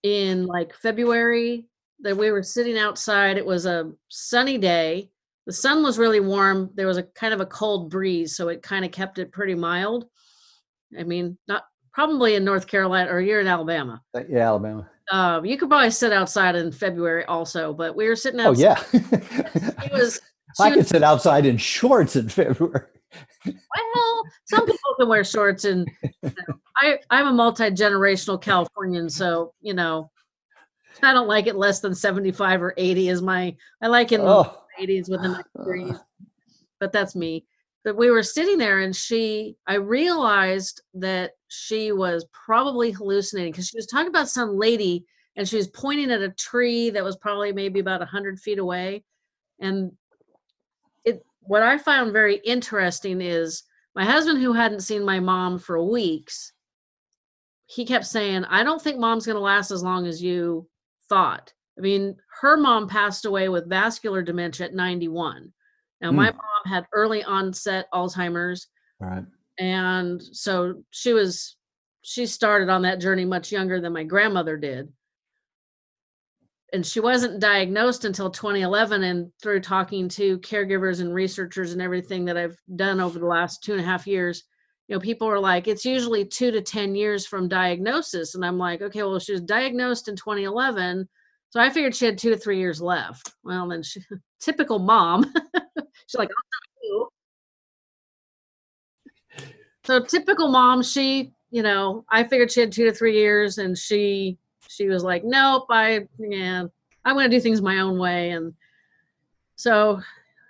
[0.02, 1.66] in like February
[2.00, 3.36] that we were sitting outside.
[3.36, 5.10] It was a sunny day.
[5.46, 6.70] The sun was really warm.
[6.74, 9.54] There was a kind of a cold breeze, so it kind of kept it pretty
[9.54, 10.06] mild.
[10.98, 14.00] I mean, not probably in North Carolina or you're in Alabama.
[14.14, 18.16] Uh, yeah alabama Uh, you could probably sit outside in February also, but we were
[18.16, 18.78] sitting outside.
[18.92, 20.20] oh yeah She was,
[20.60, 22.86] i could sit outside in shorts in february
[23.44, 29.52] well, some people can wear shorts and you know, I, I'm a multi-generational Californian, so
[29.60, 30.10] you know,
[31.02, 34.26] I don't like it less than 75 or 80 is my I like it in
[34.26, 35.96] the oh 80s with a nice breeze.
[36.78, 37.46] But that's me.
[37.82, 43.68] But we were sitting there and she I realized that she was probably hallucinating because
[43.68, 47.16] she was talking about some lady and she was pointing at a tree that was
[47.16, 49.04] probably maybe about 100 feet away.
[49.60, 49.92] And
[51.04, 53.62] it what I found very interesting is
[53.94, 56.52] my husband who hadn't seen my mom for weeks
[57.70, 60.68] he kept saying i don't think mom's going to last as long as you
[61.08, 65.52] thought i mean her mom passed away with vascular dementia at 91
[66.00, 66.16] now hmm.
[66.16, 68.68] my mom had early onset alzheimer's
[69.00, 69.24] right.
[69.58, 71.56] and so she was
[72.02, 74.88] she started on that journey much younger than my grandmother did.
[76.72, 82.24] And she wasn't diagnosed until 2011 and through talking to caregivers and researchers and everything
[82.26, 84.44] that i've done over the last two and a half years
[84.86, 88.36] you know people are like it's usually two to ten years from diagnosis.
[88.36, 91.08] And i'm like okay well she was diagnosed in 2011
[91.50, 93.32] so i figured she had two to three years left.
[93.42, 94.00] Well then she
[94.40, 95.32] typical mom
[96.06, 96.30] she's like
[99.84, 103.76] so typical mom she you know i figured she had two to three years and
[103.76, 104.38] she
[104.70, 106.64] she was like, nope, I, yeah,
[107.04, 108.30] I'm going to do things my own way.
[108.30, 108.54] And
[109.56, 110.00] so,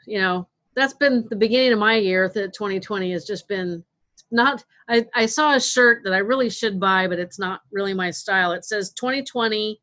[0.07, 2.28] you know, that's been the beginning of my year.
[2.28, 3.82] That 2020 has just been
[4.30, 7.95] not, I, I saw a shirt that I really should buy, but it's not really
[7.95, 8.53] my style.
[8.53, 9.80] It says 2020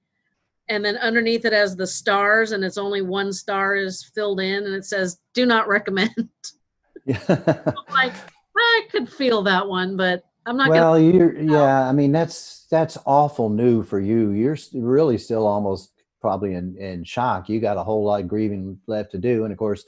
[0.70, 4.66] and then underneath it has the stars and it's only one star is filled in
[4.66, 6.30] and it says do not recommend
[7.06, 7.62] yeah.
[7.92, 8.14] like
[8.58, 10.70] i could feel that one but I'm not.
[10.70, 11.90] Well, you're yeah.
[11.90, 14.32] I mean, that's that's awful new for you.
[14.32, 15.92] You're really still almost
[16.22, 17.50] probably in in shock.
[17.50, 19.84] You got a whole lot of grieving left to do, and of course,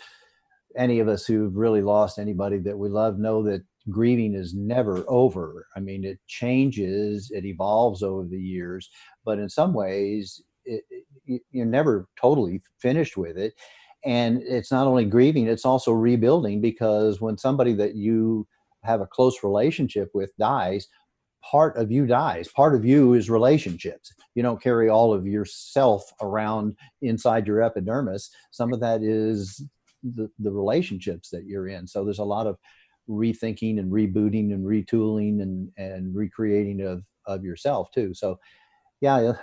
[0.75, 5.05] any of us who've really lost anybody that we love know that grieving is never
[5.07, 5.65] over.
[5.77, 8.89] I mean, it changes, it evolves over the years,
[9.23, 13.53] but in some ways, it, it, you're never totally finished with it.
[14.05, 18.47] And it's not only grieving; it's also rebuilding because when somebody that you
[18.83, 20.87] have a close relationship with dies,
[21.43, 22.47] part of you dies.
[22.47, 24.13] Part of you is relationships.
[24.35, 28.29] You don't carry all of yourself around inside your epidermis.
[28.51, 29.61] Some of that is
[30.03, 31.87] the, the relationships that you're in.
[31.87, 32.57] So there's a lot of
[33.09, 38.13] rethinking and rebooting and retooling and, and recreating of, of yourself too.
[38.13, 38.39] So
[39.01, 39.33] yeah.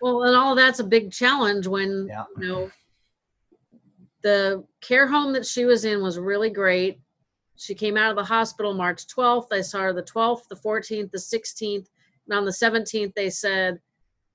[0.00, 2.24] Well, and all that's a big challenge when, yeah.
[2.38, 2.70] you know,
[4.22, 7.00] the care home that she was in was really great
[7.56, 9.48] she came out of the hospital March 12th.
[9.52, 11.86] I saw her the 12th, the 14th, the 16th.
[12.28, 13.80] And on the 17th, they said,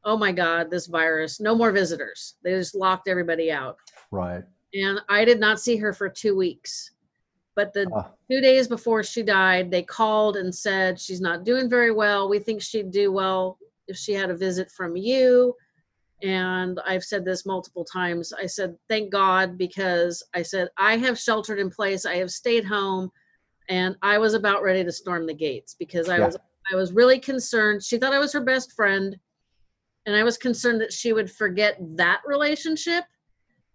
[0.03, 2.35] Oh my God, this virus, no more visitors.
[2.43, 3.77] They just locked everybody out.
[4.09, 4.43] Right.
[4.73, 6.91] And I did not see her for two weeks.
[7.55, 8.07] But the uh.
[8.29, 12.27] two days before she died, they called and said, She's not doing very well.
[12.27, 15.55] We think she'd do well if she had a visit from you.
[16.23, 18.31] And I've said this multiple times.
[18.31, 22.05] I said, thank God, because I said, I have sheltered in place.
[22.05, 23.09] I have stayed home
[23.69, 26.25] and I was about ready to storm the gates because I yeah.
[26.27, 26.37] was
[26.71, 27.83] I was really concerned.
[27.83, 29.17] She thought I was her best friend.
[30.05, 33.03] And I was concerned that she would forget that relationship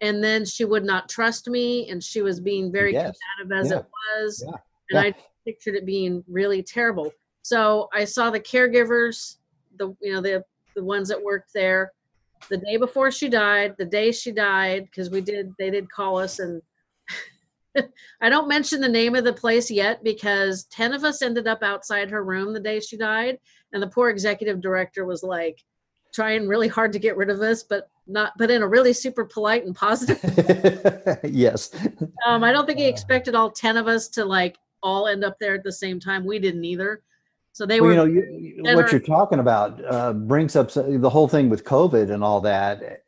[0.01, 3.17] and then she would not trust me and she was being very yes.
[3.39, 3.79] combative as yeah.
[3.79, 3.87] it
[4.19, 4.45] was.
[4.47, 4.57] Yeah.
[4.91, 7.13] And I pictured it being really terrible.
[7.43, 9.37] So I saw the caregivers,
[9.79, 11.93] the you know, the the ones that worked there
[12.49, 16.19] the day before she died, the day she died, because we did, they did call
[16.19, 16.63] us and
[18.21, 21.63] I don't mention the name of the place yet because 10 of us ended up
[21.63, 23.39] outside her room the day she died.
[23.73, 25.63] And the poor executive director was like
[26.15, 29.25] trying really hard to get rid of us, but not, but in a really super
[29.25, 30.19] polite and positive.
[31.25, 31.71] yes.
[32.27, 32.91] Um, I don't think he uh.
[32.91, 36.25] expected all 10 of us to like all end up there at the same time.
[36.25, 37.03] We didn't either.
[37.57, 38.09] So they well, were.
[38.11, 38.21] You
[38.61, 42.23] know, you, what you're talking about uh, brings up the whole thing with COVID and
[42.23, 43.01] all that.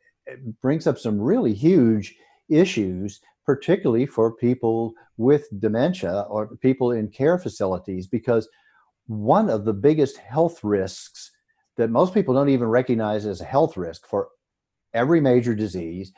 [0.59, 2.15] brings up some really huge
[2.49, 8.49] issues, particularly for people with dementia or people in care facilities, because
[9.05, 11.29] one of the biggest health risks
[11.77, 14.29] that most people don't even recognize as a health risk for
[14.95, 16.11] every major disease,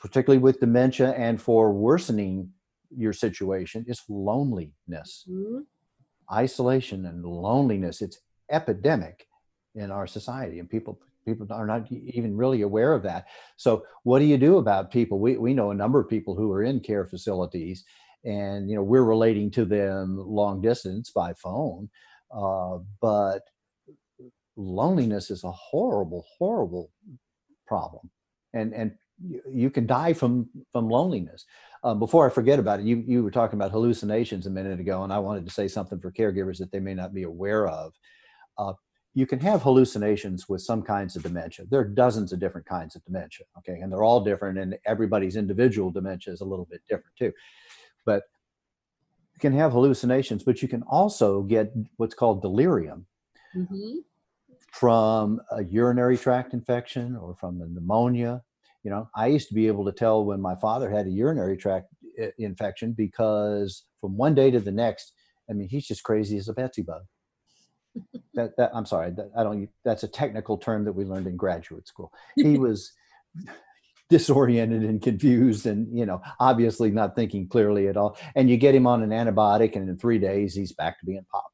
[0.00, 2.48] particularly with dementia and for worsening
[2.88, 5.26] your situation, is loneliness.
[5.28, 5.58] Mm-hmm
[6.32, 8.02] isolation and loneliness.
[8.02, 8.18] It's
[8.50, 9.26] epidemic
[9.74, 13.26] in our society and people people are not even really aware of that.
[13.56, 15.18] So what do you do about people?
[15.18, 17.84] We, we know a number of people who are in care facilities
[18.24, 21.88] and you know we're relating to them long distance by phone
[22.34, 23.42] uh, but
[24.56, 26.90] loneliness is a horrible horrible
[27.66, 28.10] problem.
[28.52, 28.92] And and
[29.50, 31.44] you can die from from loneliness
[31.84, 35.04] um, before I forget about it, you, you were talking about hallucinations a minute ago,
[35.04, 37.92] and I wanted to say something for caregivers that they may not be aware of.
[38.56, 38.72] Uh,
[39.12, 41.66] you can have hallucinations with some kinds of dementia.
[41.70, 45.36] There are dozens of different kinds of dementia, okay, and they're all different, and everybody's
[45.36, 47.32] individual dementia is a little bit different too.
[48.06, 48.22] But
[49.34, 53.06] you can have hallucinations, but you can also get what's called delirium
[53.54, 53.98] mm-hmm.
[54.72, 58.42] from a urinary tract infection or from a pneumonia
[58.84, 61.56] you know, I used to be able to tell when my father had a urinary
[61.56, 65.12] tract eh, infection because from one day to the next,
[65.50, 67.02] I mean, he's just crazy as a Betsy bug.
[68.34, 69.68] that, that I'm sorry, that, I don't.
[69.84, 72.12] That's a technical term that we learned in graduate school.
[72.36, 72.92] He was
[74.10, 78.18] disoriented and confused, and you know, obviously not thinking clearly at all.
[78.34, 81.24] And you get him on an antibiotic, and in three days, he's back to being
[81.30, 81.46] pop.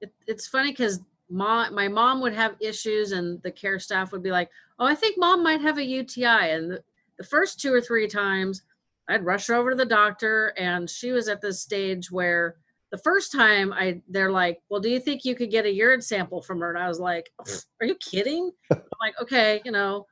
[0.00, 4.22] It, it's funny because mom, my mom would have issues, and the care staff would
[4.22, 6.84] be like, "Oh, I think mom might have a UTI." And the,
[7.18, 8.62] the first two or three times,
[9.08, 12.56] I'd rush her over to the doctor, and she was at this stage where
[12.90, 16.02] the first time I they're like, "Well, do you think you could get a urine
[16.02, 17.30] sample from her?" And I was like,
[17.80, 20.06] "Are you kidding?" I'm like, "Okay, you know,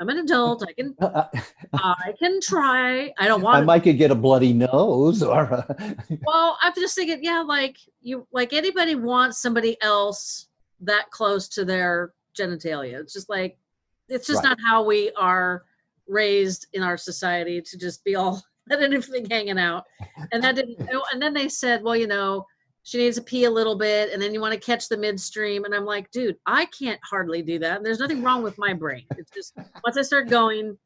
[0.00, 0.64] I'm an adult.
[0.66, 1.38] I can uh, uh,
[1.72, 3.12] I can try.
[3.18, 3.58] I don't want.
[3.58, 5.44] I might could get a bloody nose or.
[5.44, 5.96] A
[6.26, 10.48] well, I'm just thinking, yeah, like you, like anybody wants somebody else
[10.80, 13.00] that close to their genitalia.
[13.00, 13.58] It's just like,
[14.08, 14.50] it's just Right.
[14.50, 15.64] not how we are
[16.06, 19.84] raised in our society to just be all let anything hanging out.
[20.32, 20.78] And that didn't.
[21.12, 22.46] And then they said, well, you know,
[22.82, 25.64] she needs to pee a little bit, and then you want to catch the midstream.
[25.64, 27.78] And I'm like, dude, I can't hardly do that.
[27.78, 29.04] And there's nothing wrong with my brain.
[29.16, 30.76] It's just once I start going,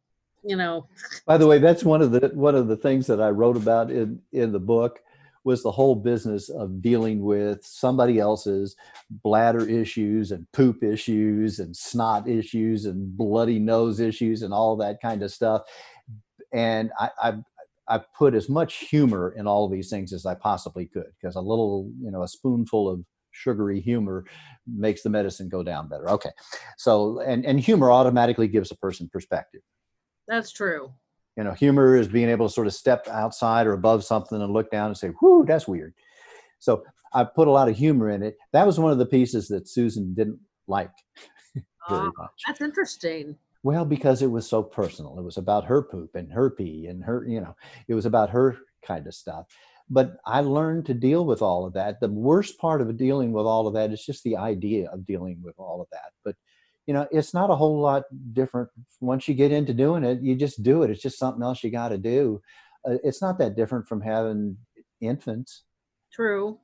[0.44, 0.86] you know,
[1.26, 3.90] By the way, that's one of the one of the things that I wrote about
[3.90, 5.00] in in the book
[5.48, 8.76] was the whole business of dealing with somebody else's
[9.10, 15.00] bladder issues and poop issues and snot issues and bloody nose issues and all that
[15.00, 15.62] kind of stuff.
[16.52, 17.34] And I, I
[17.88, 21.40] I put as much humor in all these things as I possibly could because a
[21.40, 24.26] little, you know, a spoonful of sugary humor
[24.66, 26.10] makes the medicine go down better.
[26.10, 26.30] Okay.
[26.76, 29.62] So and and humor automatically gives a person perspective
[30.28, 30.92] that's true.
[31.38, 34.52] You know humor is being able to sort of step outside or above something and
[34.52, 35.94] look down and say whoo that's weird.
[36.58, 36.82] So
[37.14, 38.36] i put a lot of humor in it.
[38.52, 40.90] That was one of the pieces that susan didn't like
[41.54, 42.30] very Ah, much.
[42.46, 43.36] that's interesting.
[43.62, 45.18] well because it was so personal.
[45.18, 47.54] It was about her poop and her pee and her you know
[47.86, 49.46] it was about her kind of stuff.
[49.90, 51.98] But i learned to deal with all of that.
[52.00, 55.38] The worst part of dealing with all of that is just the idea of dealing
[55.42, 56.10] with all of that.
[56.26, 56.36] But
[56.88, 58.68] you know it's not a whole lot different
[59.00, 61.70] once you get into doing it you just do it it's just something else you
[61.70, 62.40] got to do
[62.88, 64.56] uh, it's not that different from having
[65.00, 65.62] infants
[66.12, 66.58] True.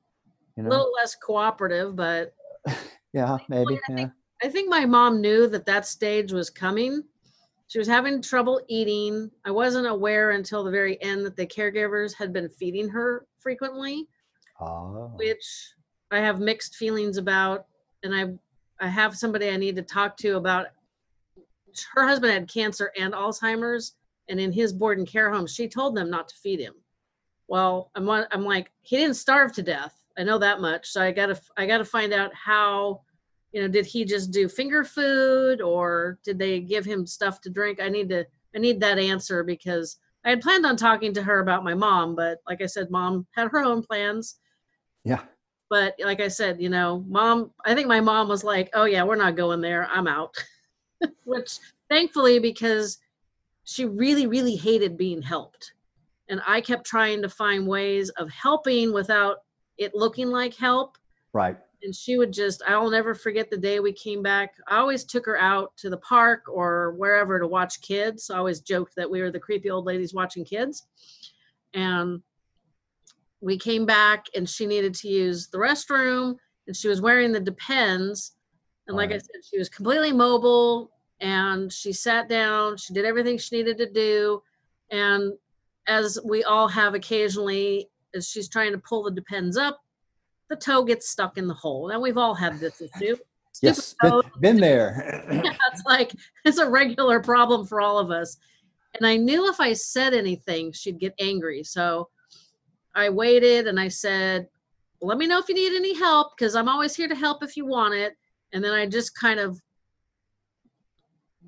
[0.57, 2.35] you A little less cooperative, but
[3.13, 4.13] yeah maybe I yeah think-
[4.43, 7.03] I think my mom knew that that stage was coming.
[7.69, 9.31] She was having trouble eating.
[9.47, 14.07] I wasn't aware until the very end that the caregivers had been feeding her frequently,
[14.61, 15.13] oh.
[15.15, 15.73] which
[16.11, 17.67] I have mixed feelings about.
[18.03, 18.35] And I,
[18.85, 20.67] I have somebody I need to talk to about.
[21.95, 23.97] Her husband had cancer and Alzheimer's,
[24.29, 26.75] and in his board and care home, she told them not to feed him.
[27.49, 29.95] Well, I'm I'm like he didn't starve to death.
[30.19, 30.91] I know that much.
[30.91, 33.01] So I gotta I gotta find out how
[33.55, 37.49] you know did he just do finger food or did they give him stuff to
[37.49, 38.27] drink i need to
[38.57, 42.17] i need that answer because i had planned on talking to her about my mom
[42.17, 44.41] but like i said mom had her own plans
[45.05, 45.21] yeah
[45.75, 49.03] but like i said you know mom i think my mom was like oh yeah
[49.03, 49.89] we're not going there.
[49.91, 50.33] I'm out.
[51.25, 51.59] Which
[51.91, 52.99] thankfully because
[53.65, 55.73] she really really hated being helped.
[56.29, 59.39] And i kept trying to find ways of helping without
[59.77, 60.97] it looking like help.
[61.33, 61.57] Right.
[61.83, 64.55] And she would just i'll never forget the day we came back.
[64.69, 68.31] I always took her out to the park or wherever to watch kids.
[68.31, 70.87] I always joked that we were the creepy old ladies watching kids.
[71.73, 72.23] And
[73.45, 76.35] we came back and she needed to use the restroom
[76.67, 78.33] and she was wearing the depends
[78.87, 80.91] and like i said she was completely mobile
[81.21, 84.43] and she sat down she did everything she needed to do
[84.91, 85.33] and
[85.87, 89.81] as we all have occasionally as she's trying to pull the depends up
[90.51, 91.89] the toe gets stuck in the hole.
[91.89, 93.17] Now we've all had this issue.
[93.63, 95.25] yes been, been there
[95.73, 96.13] It's like
[96.45, 98.37] it's a regular problem for all of us.
[98.95, 101.63] And I knew if I said anything, she'd get angry.
[101.63, 102.09] So
[102.95, 104.49] I waited and I said,
[105.01, 107.57] "Let me know if you need any help because I'm always here to help if
[107.57, 108.15] you want it."
[108.53, 109.61] And then I just kind of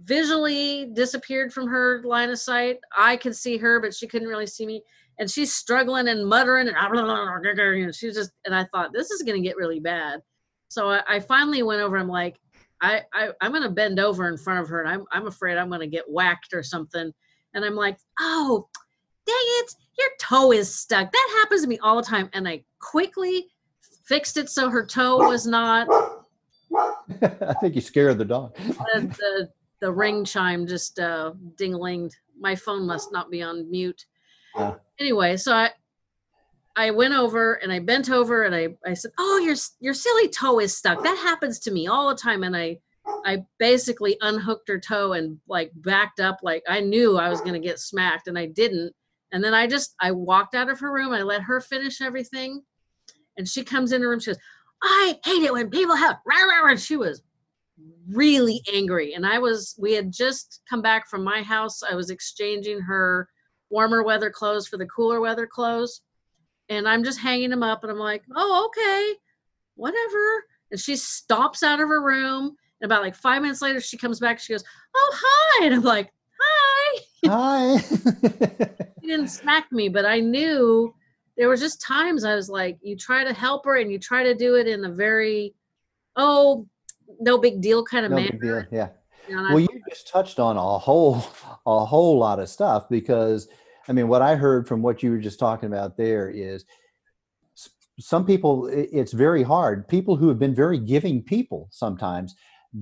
[0.02, 2.78] visually disappeared from her line of sight.
[2.96, 4.82] I could see her, but she couldn't really see me.
[5.18, 8.32] And she's struggling and muttering, and she's just.
[8.44, 10.20] And I thought this is going to get really bad.
[10.68, 11.96] So I, I finally went over.
[11.96, 12.38] I'm like,
[12.82, 15.56] I, I I'm going to bend over in front of her, and I'm I'm afraid
[15.56, 17.12] I'm going to get whacked or something.
[17.54, 18.68] And I'm like, oh,
[19.32, 21.10] it, your toe is stuck.
[21.10, 22.28] That happens to me all the time.
[22.32, 23.46] And I quickly
[24.04, 25.88] fixed it so her toe was not
[27.22, 29.48] i think you scared the dog the, the,
[29.80, 32.16] the ring chime just uh, ding-linged.
[32.38, 34.06] My phone must not be on mute.
[34.98, 35.70] Anyway, so I
[36.78, 40.28] I went over and I bent over and I, I said, "Oh, your your silly
[40.28, 41.02] toe is stuck.
[41.02, 42.78] That happens to me all the time." And I
[43.24, 47.54] I basically unhooked her toe and like backed up like I knew I was going
[47.54, 48.94] to get smacked and I didn't.
[49.32, 51.12] And then I just I walked out of her room.
[51.12, 52.62] I let her finish everything.
[53.36, 54.20] And she comes in the room.
[54.20, 54.38] She goes,
[54.82, 56.76] "I hate it when people have." Rah, rah, rah.
[56.76, 57.22] She was
[58.08, 62.08] really angry and i was we had just come back from my house i was
[62.08, 63.28] exchanging her
[63.68, 66.00] warmer weather clothes for the cooler weather clothes
[66.70, 69.14] and i'm just hanging them up and i'm like oh okay
[69.74, 72.56] whatever And she stomps out of her room.
[72.80, 74.38] And about like five minutes later, she comes back.
[74.38, 74.64] She goes,
[74.94, 75.66] Oh, hi.
[75.66, 77.00] And I'm like, Hi.
[77.26, 78.76] Hi.
[79.06, 80.94] she didn't smack me, but I knew
[81.36, 84.22] there was just times I was like, you try to help her and you try
[84.24, 85.54] to do it in a very,
[86.16, 86.66] oh,
[87.20, 88.68] no big deal kind of no manner.
[88.72, 88.88] Yeah.
[89.28, 91.24] You know, and Well, I- you just touched on a whole,
[91.66, 93.48] a whole lot of stuff because,
[93.88, 96.64] I mean, what I heard from what you were just talking about there is,
[97.98, 99.88] some people it's very hard.
[99.88, 102.34] People who have been very giving people sometimes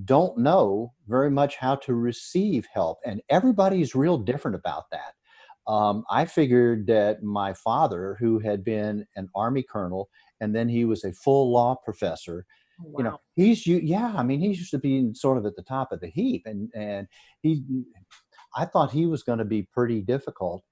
[0.05, 5.15] don't know very much how to receive help, and everybody's real different about that.
[5.67, 10.09] Um, I figured that my father, who had been an army colonel
[10.41, 12.45] and then he was a full law professor,
[12.79, 12.99] wow.
[12.99, 15.63] you know he's you yeah i mean he's used to being sort of at the
[15.63, 17.07] top of the heap and and
[17.43, 17.63] he
[18.57, 20.63] i thought he was going to be pretty difficult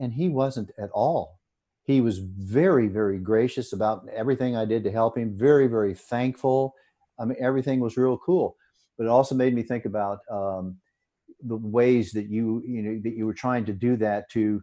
[0.00, 1.38] and he wasn't at all
[1.84, 6.74] he was very very gracious about everything i did to help him very very thankful
[7.18, 8.56] i mean everything was real cool
[8.98, 10.76] but it also made me think about um,
[11.44, 14.62] the ways that you you know that you were trying to do that to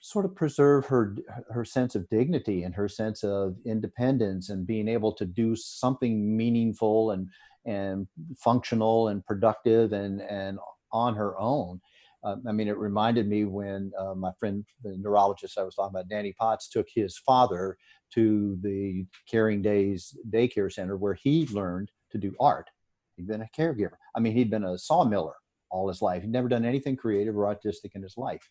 [0.00, 1.16] sort of preserve her
[1.50, 6.36] her sense of dignity and her sense of independence and being able to do something
[6.36, 7.28] meaningful and
[7.66, 8.06] and
[8.38, 10.58] functional and productive and and
[10.92, 11.80] on her own.
[12.22, 15.94] Uh, I mean, it reminded me when uh, my friend, the neurologist I was talking
[15.94, 17.78] about, Danny Potts, took his father
[18.14, 22.68] to the Caring Days daycare center where he learned to do art.
[23.16, 23.96] He'd been a caregiver.
[24.14, 25.34] I mean, he'd been a sawmiller
[25.70, 26.22] all his life.
[26.22, 28.48] He'd never done anything creative or artistic in his life.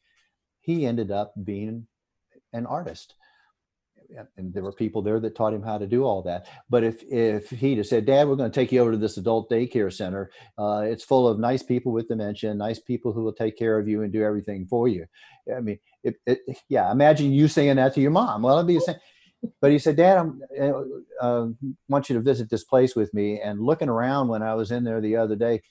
[0.61, 1.87] He ended up being
[2.53, 3.15] an artist.
[4.37, 6.47] And there were people there that taught him how to do all that.
[6.67, 9.17] But if if he'd have said dad we're going to take you over to this
[9.17, 10.31] adult daycare center.
[10.57, 13.87] Uh, it's full of nice people with dementia nice people who will take care of
[13.87, 15.05] you and do everything for you.
[15.55, 16.39] I mean it, it,
[16.69, 18.41] yeah imagine you saying that to your mom.
[18.41, 18.95] Well it'd be the same.
[19.61, 20.81] But he said dad i'm uh,
[21.21, 21.47] uh,
[21.87, 23.39] want you to visit this place with me.
[23.39, 25.61] And looking around when i was in there the other day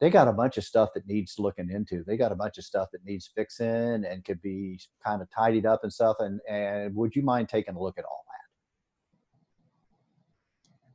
[0.00, 2.02] they got a bunch of stuff that needs looking into.
[2.04, 3.66] They got a bunch of stuff that needs fixing
[4.04, 6.16] and could be kind of tidied up and stuff.
[6.20, 8.30] And and would you mind taking a look at all that?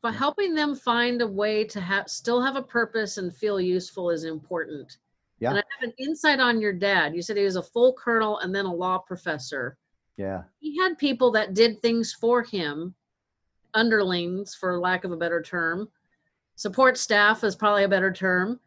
[0.06, 0.20] but hmm.
[0.20, 4.24] helping them find a way to have still have a purpose and feel useful is
[4.24, 4.98] important.
[5.40, 5.50] Yeah.
[5.50, 7.16] And I have an insight on your dad.
[7.16, 9.78] You said he was a full colonel and then a law professor.
[10.16, 10.44] Yeah.
[10.60, 12.94] He had people that did things for him,
[13.74, 15.90] underlings, for lack of a better term.
[16.56, 18.60] Support staff is probably a better term.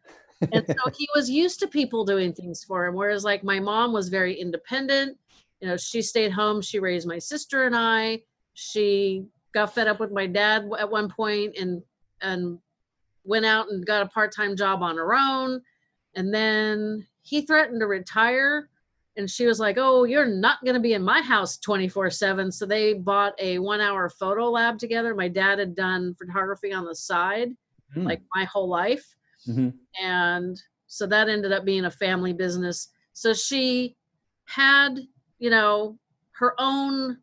[0.52, 3.92] And so he was used to people doing things for him whereas like my mom
[3.92, 5.16] was very independent.
[5.60, 8.22] You know she stayed home she raised my sister and i.
[8.54, 11.82] She got fed up with my dad at one point and
[12.20, 12.58] and
[13.24, 15.60] went out and got a part-time job on her own.
[16.14, 18.70] And then he threatened to retire
[19.16, 22.52] and she was like oh you're not going to be in my house 24 7
[22.52, 25.14] so they bought a one hour photo lab together.
[25.14, 27.50] My dad had done photography on the side
[27.94, 28.02] Hmm.
[28.04, 29.16] like my whole life
[29.46, 29.74] Mhm.
[30.00, 32.88] and so that ended up being a family business.
[33.12, 33.96] So she
[34.46, 35.00] had
[35.38, 35.98] you know
[36.32, 37.18] her own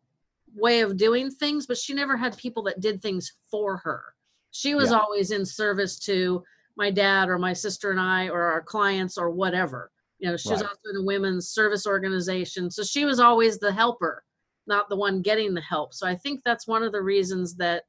[0.54, 4.14] way of doing things but she never had people that did things for her.
[4.52, 5.00] She was Yeah.
[5.00, 6.44] always in service to
[6.76, 9.90] my dad or my sister and i or our clients or whatever.
[10.18, 12.70] You know she was also in a women's service organization.
[12.70, 14.22] So she was always the helper
[14.68, 15.94] not the one getting the help.
[15.94, 17.84] So i think that's one of the reasons that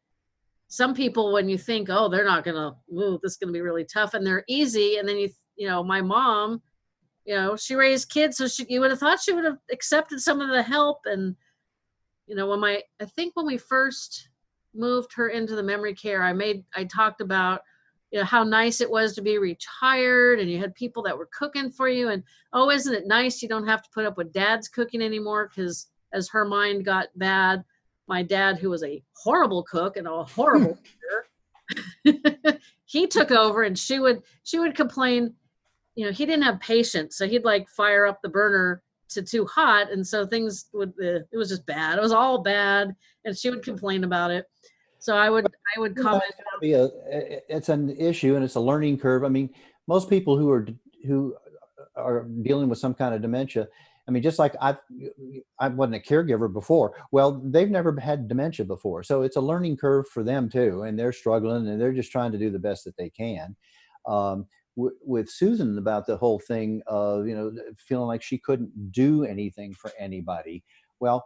[0.67, 3.85] some people when you think oh they're not gonna ooh, this is gonna be really
[3.85, 6.61] tough and they're easy and then you you know my mom
[7.25, 10.19] you know she raised kids so she you would have thought she would have accepted
[10.19, 11.35] some of the help and
[12.27, 14.29] you know when my i think when we first
[14.73, 17.61] moved her into the memory care i made i talked about
[18.11, 21.29] you know how nice it was to be retired and you had people that were
[21.37, 24.33] cooking for you and oh isn't it nice you don't have to put up with
[24.33, 27.63] dad's cooking anymore because as her mind got bad
[28.07, 30.77] my dad who was a horrible cook and a horrible
[32.05, 35.33] eater he took over and she would she would complain
[35.97, 37.17] you know he didn't have patience.
[37.17, 39.91] So he'd like fire up the burner to too hot.
[39.91, 41.97] And so things would uh, it was just bad.
[41.97, 42.95] It was all bad.
[43.25, 44.45] And she would complain about it.
[44.99, 45.45] So i would
[45.75, 46.23] i would comment
[46.61, 46.89] be a
[47.49, 49.23] it's an issue and it's a learning curve.
[49.23, 49.49] I mean
[49.87, 50.67] most people who are
[51.05, 51.35] who
[51.95, 53.67] are dealing with some kind of dementia
[54.07, 54.77] i mean just like i've
[55.59, 56.93] i wasn't a caregiver before.
[57.11, 60.97] Well they've never had dementia before so it's a learning curve for them too and
[60.97, 63.55] they're struggling and they're just trying to do the best that they can.
[64.05, 64.45] Um,
[64.77, 69.25] w- with susan about the whole thing of you know feeling like she couldn't do
[69.25, 70.63] anything for anybody
[70.99, 71.25] well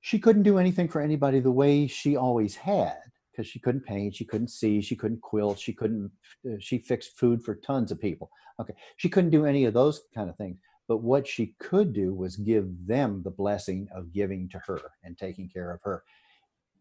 [0.00, 2.96] she couldn't do anything for anybody the way she always had
[3.30, 6.10] because she couldn't paint she couldn't see she couldn't quilt she couldn't
[6.46, 8.30] uh, she fixed food for tons of people.
[8.60, 10.58] Okay she couldn't do any of those kind of things
[10.90, 15.16] but what she could do was give them the blessing of giving to her and
[15.16, 16.02] taking care of her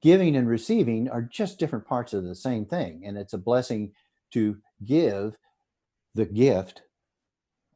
[0.02, 3.04] giving and receiving are just different parts of the same thing.
[3.06, 3.92] And it's a blessing
[4.32, 5.36] to give
[6.16, 6.84] the gift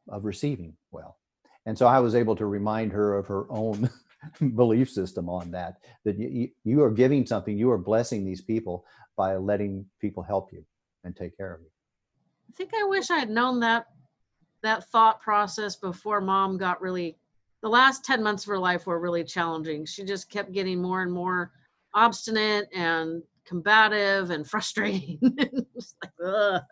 [0.08, 1.18] of receiving well.
[1.66, 3.90] And so I was able to remind her of her own
[4.54, 8.84] belief system on that, that you, are giving something, you are blessing these people
[9.16, 10.64] by letting people help you
[11.04, 11.68] and take care of you.
[12.48, 13.86] I think I wish I had known that
[14.64, 17.16] that thought process before mom got really
[17.62, 19.86] the last 10 months of her life were really challenging.
[19.86, 21.52] She just kept getting more and more
[21.94, 25.18] obstinate and combative and frustrating.
[26.18, 26.62] like,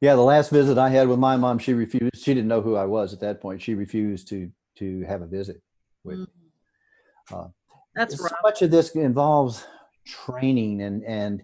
[0.00, 2.16] yeah, the last visit I had with my mom, she refused.
[2.16, 3.60] She didn't know who I was at that point.
[3.60, 5.60] She refused to to have a visit
[6.04, 6.20] with.
[6.20, 7.34] Mm-hmm.
[7.34, 7.48] Uh,
[7.94, 9.66] That's so much of this involves
[10.06, 11.42] training and and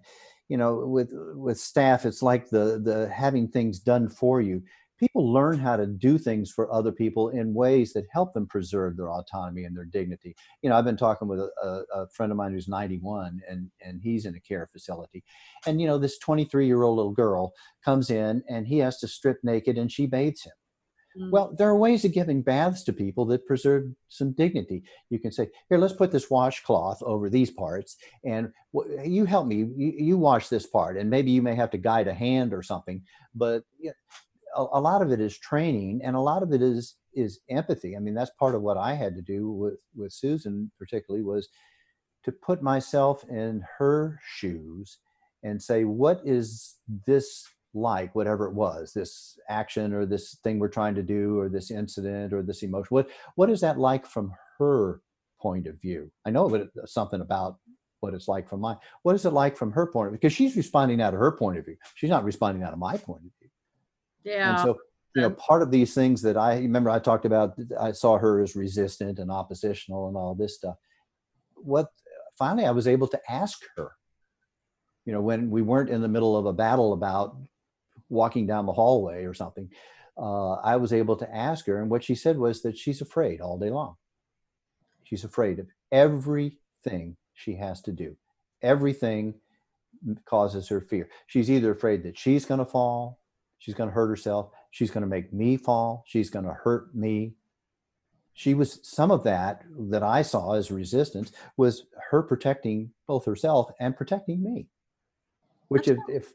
[0.49, 4.62] you know with with staff it's like the the having things done for you
[4.99, 8.97] people learn how to do things for other people in ways that help them preserve
[8.97, 10.34] their autonomy and their dignity.
[10.62, 14.01] You know, I've been talking with a, a, friend of mine who's 91 and, and
[14.03, 15.22] he's in a care facility.
[15.66, 17.53] And, you know, this 23 year old little girl
[17.84, 20.53] comes in and he has to strip naked and she bathes him.
[21.18, 21.30] Mm.
[21.30, 24.82] Well, there are ways of giving baths to people that preserve some dignity.
[25.09, 28.53] You can say, "Here, let's put this washcloth over these parts, and
[29.05, 29.57] you help me.
[29.76, 32.62] You, you wash this part, and maybe you may have to guide a hand or
[32.62, 33.03] something.
[33.34, 33.62] But
[34.57, 37.96] a, a lot of it is training and a lot of it is is empathy.
[37.96, 41.48] I mean that's part of what i had to do with with susan particularly was
[42.24, 44.98] to put myself in her shoes
[45.42, 46.76] and say what is
[47.07, 48.14] this like?
[48.14, 52.32] Whatever it was this action or this thing we're trying to do or this incident
[52.32, 52.88] or this emotion.
[52.90, 55.00] What what is that like from her
[55.40, 56.11] point of view?
[56.24, 57.59] I know something about
[58.00, 60.18] what it's like from mine what is it like from her point of view?
[60.18, 61.76] Because she's responding out of her point of view.
[61.94, 63.30] She's not responding out of my point of view
[64.27, 64.51] yeah.
[64.51, 64.79] And so,
[65.14, 68.43] you know, part of these things that I remember I talked about, I saw her
[68.43, 70.77] as resistant and oppositional and all this stuff.
[71.55, 71.89] What
[72.39, 73.93] finally I was able to ask her,
[75.07, 77.37] you know, when we weren't in the middle of a battle about
[78.09, 79.70] walking down the hallway or something,
[80.18, 81.81] uh, I was able to ask her.
[81.81, 83.95] And what she said was that she's afraid all day long.
[85.05, 88.16] She's afraid of everything she has to do.
[88.62, 89.35] Everything
[90.24, 91.09] causes her fear.
[91.27, 93.20] She's either afraid that she's going to fall,
[93.59, 94.50] She's going to hurt herself.
[94.70, 96.04] She's going to make me fall.
[96.07, 97.34] She's going to hurt me.
[98.34, 103.70] She was some of that that I saw as resistance was her protecting both herself
[103.80, 104.66] and protecting me.
[105.68, 106.34] Which, if, if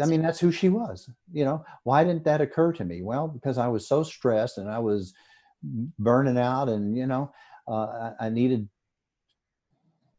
[0.00, 1.10] I mean, that's who she was.
[1.32, 3.02] You know, why didn't that occur to me?
[3.02, 5.12] Well, because I was so stressed and I was
[5.98, 7.32] burning out, and you know,
[7.68, 8.68] uh, I, I needed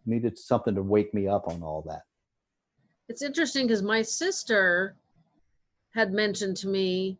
[0.06, 2.04] needed something to wake me up on all that.
[3.10, 4.96] It's interesting because my sister
[5.94, 7.18] had mentioned to me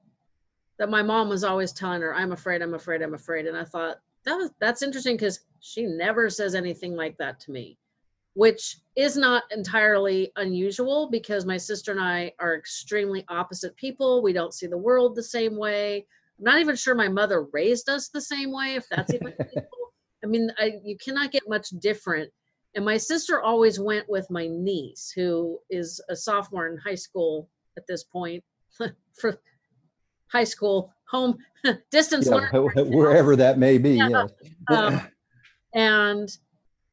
[0.80, 3.46] that my mom was always telling her, I'm afraid, I'm afraid, I'm afraid.
[3.46, 7.52] And I thought, that was that's interesting because she never says anything like that to
[7.52, 7.78] me,
[8.34, 14.24] which is not entirely unusual because my sister and I are extremely opposite people.
[14.24, 16.06] We don't see the world the same way.
[16.40, 19.34] I'm not even sure my mother raised us the same way, if that's even
[20.24, 22.32] I mean, I, you cannot get much different.
[22.76, 27.50] And my sister always went with my niece, who is a sophomore in high school
[27.78, 28.44] at this point,
[29.14, 29.40] for
[30.28, 31.38] high school home
[31.92, 32.92] distance yeah, learning.
[32.92, 34.26] wherever that may be yeah.
[34.70, 35.02] um,
[35.74, 36.38] and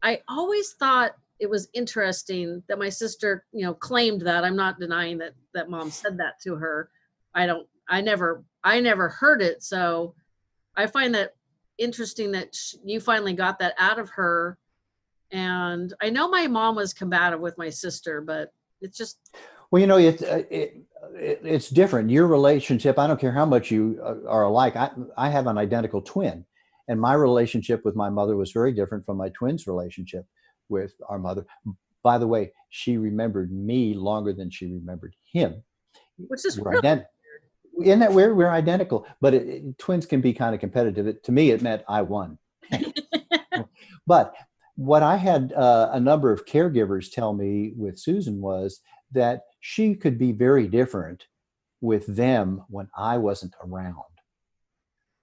[0.03, 4.45] i always thought it was interesting that my sister you know claimed that.
[4.45, 6.91] I'm not denying that that mom said that to her.
[7.35, 9.62] I don't i never i never heard it.
[9.62, 10.14] So
[10.76, 11.35] i find that
[11.78, 14.59] interesting that she, you finally got that out of her.
[15.33, 18.53] And i know my mom was combative with my sister but
[18.83, 19.18] it's just
[19.70, 20.83] well, you know, it, uh, it,
[21.14, 22.11] it, it's different.
[22.11, 24.76] Your relationship, I don't care how much you uh, are alike.
[24.76, 26.44] I, I have an identical twin,
[26.88, 30.26] and my relationship with my mother was very different from my twin's relationship
[30.68, 31.46] with our mother.
[32.03, 35.62] By the way, she remembered me longer than she remembered him.
[36.16, 37.07] Which is we're ident-
[37.82, 38.36] Isn't that weird?
[38.36, 41.07] We're identical, but it, twins can be kind of competitive.
[41.07, 42.38] It, to me, it meant I won.
[44.07, 44.34] but
[44.76, 48.80] what I had uh, a number of caregivers tell me with Susan was
[49.12, 51.27] that she could be very different
[51.81, 53.97] with them when I wasn't around.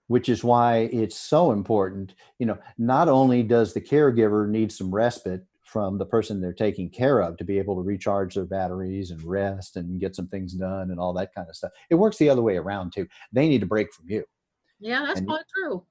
[0.07, 2.15] Which is why it's so important.
[2.39, 6.89] You know, not only does the caregiver need some respite from the person they're taking
[6.89, 10.53] care of to be able to recharge their batteries and rest and get some things
[10.53, 11.71] done and all that kind of stuff.
[11.89, 13.05] It works the other way around too.
[13.33, 14.23] They need a break from you.
[14.79, 15.83] Yeah, that's and, true.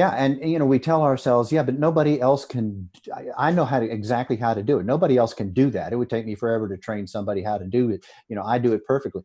[0.00, 2.88] Yeah, and you know, we tell ourselves, yeah, but nobody else can.
[3.14, 4.86] I, I know how to exactly how to do it.
[4.86, 5.92] Nobody else can do that.
[5.92, 8.06] It would take me forever to train somebody how to do it.
[8.26, 9.22] You know, I do it perfectly.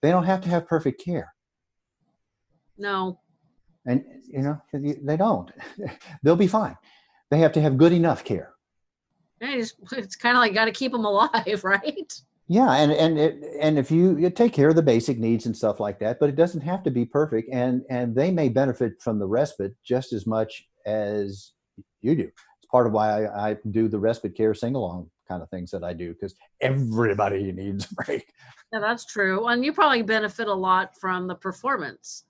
[0.00, 1.34] They don't have to have perfect care.
[2.78, 3.20] No.
[3.84, 5.50] And you know, they don't.
[6.22, 6.78] They'll be fine.
[7.30, 8.54] They have to have good enough care.
[9.42, 12.22] Just, it's kind of like got to keep them alive, right?
[12.48, 15.56] Yeah, and and it, and if you, you take care of the basic needs and
[15.56, 19.02] stuff like that, but it doesn't have to be perfect, and and they may benefit
[19.02, 21.52] from the respite just as much as
[22.02, 22.22] you do.
[22.22, 25.70] It's part of why I, I do the respite care sing along kind of things
[25.72, 28.32] that I do because everybody needs a break.
[28.72, 29.46] Yeah, that's true.
[29.46, 32.24] And you probably benefit a lot from the performance.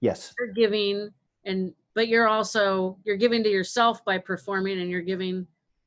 [0.00, 0.34] Yes.
[0.38, 1.10] You're giving
[1.44, 5.46] and but you're also you're giving to yourself by performing and you're giving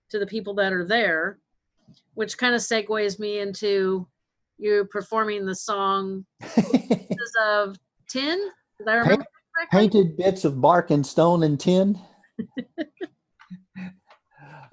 [0.09, 1.39] to the people that are there,
[2.13, 4.07] which kind of segues me into
[4.57, 7.77] you performing the song pieces of
[8.07, 8.49] tin.
[8.77, 9.25] Did I remember
[9.71, 11.99] Paint, Painted bits of bark and stone and tin.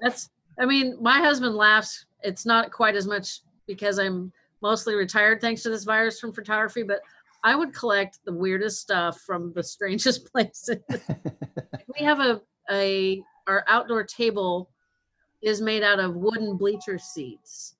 [0.01, 2.05] That's I mean, my husband laughs.
[2.23, 6.83] It's not quite as much because I'm mostly retired thanks to this virus from photography,
[6.83, 7.01] but
[7.43, 10.77] I would collect the weirdest stuff from the strangest places.
[11.99, 14.70] we have a a our outdoor table
[15.41, 17.75] is made out of wooden bleacher seats,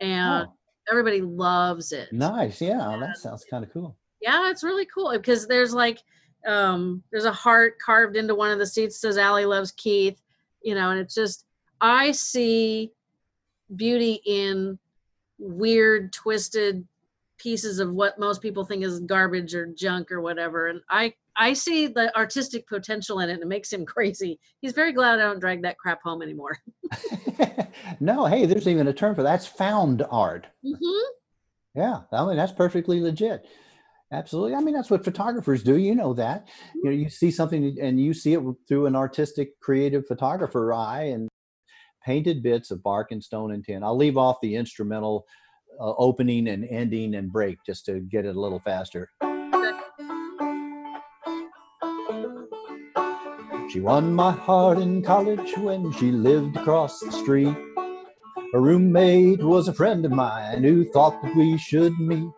[0.00, 0.52] and Oh.
[0.90, 2.12] everybody loves it.
[2.12, 2.60] Nice.
[2.60, 3.96] Yeah, that sounds kind of cool.
[4.20, 6.00] Yeah, it's really cool because there's like
[6.46, 10.20] um there's a heart carved into one of the seats says Allie loves Keith,
[10.62, 11.44] you know, and it's just
[11.80, 12.92] I see
[13.74, 14.78] beauty in
[15.38, 16.86] weird twisted
[17.38, 21.52] pieces of what most people think is garbage or junk or whatever and I I
[21.52, 24.40] see the artistic potential in it and it makes him crazy.
[24.60, 26.58] He's very glad I don't drag that crap home anymore.
[28.00, 29.32] no, hey, there's even a term for that.
[29.32, 30.46] that's found art.
[30.64, 31.12] Mm-hmm.
[31.74, 33.46] Yeah, I mean that's perfectly legit.
[34.12, 34.54] Absolutely.
[34.54, 35.76] I mean that's what photographers do.
[35.76, 36.48] You know that.
[36.74, 41.04] You know, you see something and you see it through an artistic, creative photographer eye
[41.04, 41.28] and
[42.04, 43.82] painted bits of bark and stone and tin.
[43.82, 45.26] I'll leave off the instrumental
[45.80, 49.10] uh, opening and ending and break just to get it a little faster.
[53.70, 57.56] She won my heart in college when she lived across the street.
[58.52, 62.30] Her roommate was a friend of mine who thought that we should meet.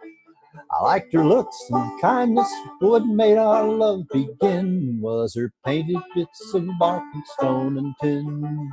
[0.71, 6.55] I liked her looks and kindness, what made our love begin was her painted bits
[6.55, 8.71] of bark and stone and tin.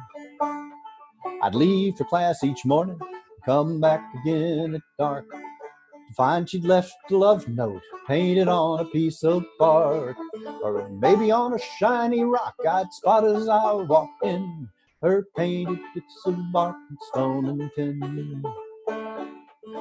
[1.43, 2.99] I'd leave for class each morning,
[3.46, 8.86] come back again at dark, to find she'd left a love note painted on a
[8.86, 10.18] piece of bark,
[10.64, 14.70] or maybe on a shiny rock I'd spot as I walked in
[15.02, 18.43] her painted bits of bark and stone and tin.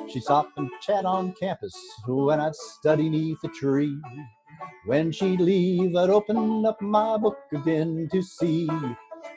[0.08, 1.74] She'd stop and chat on campus
[2.06, 3.96] when I'd study neath a tree.
[4.86, 8.68] When she'd leave, I'd open up my book again to see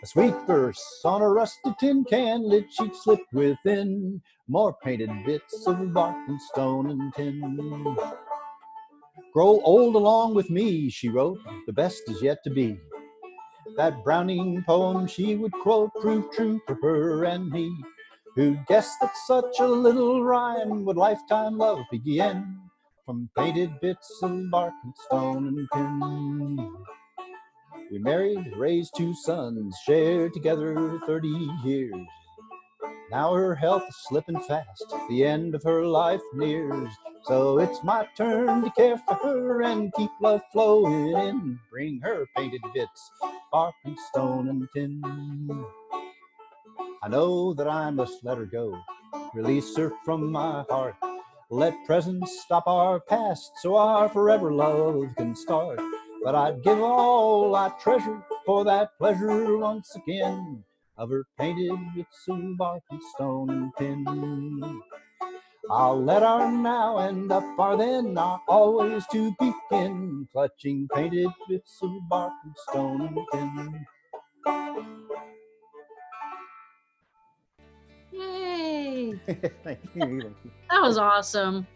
[0.01, 5.65] a sweet verse on a rusty tin can lid she'd slip within more painted bits
[5.67, 7.97] of bark and stone and tin.
[9.33, 12.79] Grow old along with me, she wrote, the best is yet to be.
[13.75, 17.71] That Browning poem she would quote proved true for her and me.
[18.35, 22.59] Who'd guess that such a little rhyme would lifetime love begin?
[23.05, 26.73] From painted bits of bark and stone and tin.
[27.89, 31.27] We married, raised two sons, shared together 30
[31.63, 32.07] years.
[33.09, 36.89] Now her health is slipping fast, the end of her life nears.
[37.23, 41.59] So it's my turn to care for her and keep love flowing in.
[41.71, 43.11] Bring her painted bits,
[43.53, 45.65] bark and stone and tin.
[47.01, 48.77] I know that I must let her go,
[49.33, 50.95] release her from my heart.
[51.49, 55.79] Let present stop our past so our forever love can start.
[56.23, 60.63] But I'd give all I treasure for that pleasure once again
[60.97, 64.81] of her painted bits of bark and stone and tin.
[65.69, 71.79] I'll let our now end up our then, our always to begin, clutching painted bits
[71.81, 73.85] of bark and stone and
[78.11, 79.21] Yay.
[79.27, 79.51] tin.
[79.63, 80.35] Thank you.
[80.69, 81.67] That was awesome.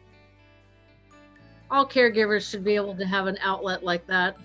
[1.72, 4.36] All caregivers should be able to have an outlet like that.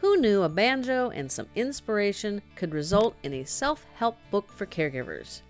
[0.00, 4.64] Who knew a banjo and some inspiration could result in a self help book for
[4.64, 5.42] caregivers?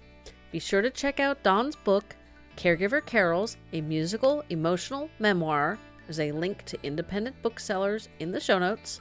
[0.51, 2.17] Be sure to check out Don's book,
[2.57, 5.79] Caregiver Carols, a musical emotional memoir.
[6.07, 9.01] There's a link to independent booksellers in the show notes.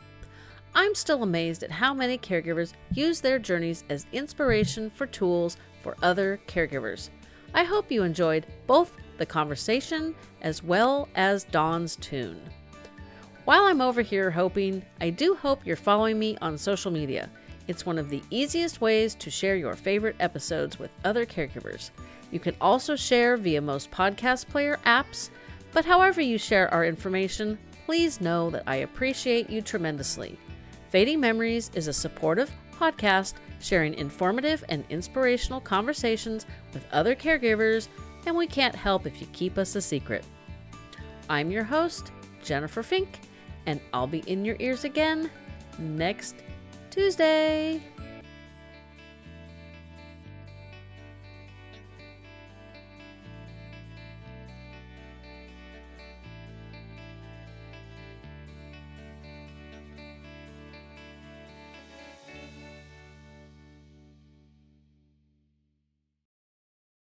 [0.75, 5.97] I'm still amazed at how many caregivers use their journeys as inspiration for tools for
[6.01, 7.09] other caregivers.
[7.53, 12.41] I hope you enjoyed both the conversation as well as Don's tune.
[13.45, 17.29] While I'm over here hoping, I do hope you're following me on social media.
[17.67, 21.91] It's one of the easiest ways to share your favorite episodes with other caregivers.
[22.31, 25.29] You can also share via most podcast player apps,
[25.71, 30.37] but however you share our information, please know that I appreciate you tremendously.
[30.89, 37.87] Fading Memories is a supportive podcast sharing informative and inspirational conversations with other caregivers,
[38.25, 40.25] and we can't help if you keep us a secret.
[41.29, 42.11] I'm your host,
[42.43, 43.19] Jennifer Fink,
[43.65, 45.29] and I'll be in your ears again
[45.79, 46.35] next
[46.89, 47.81] Tuesday.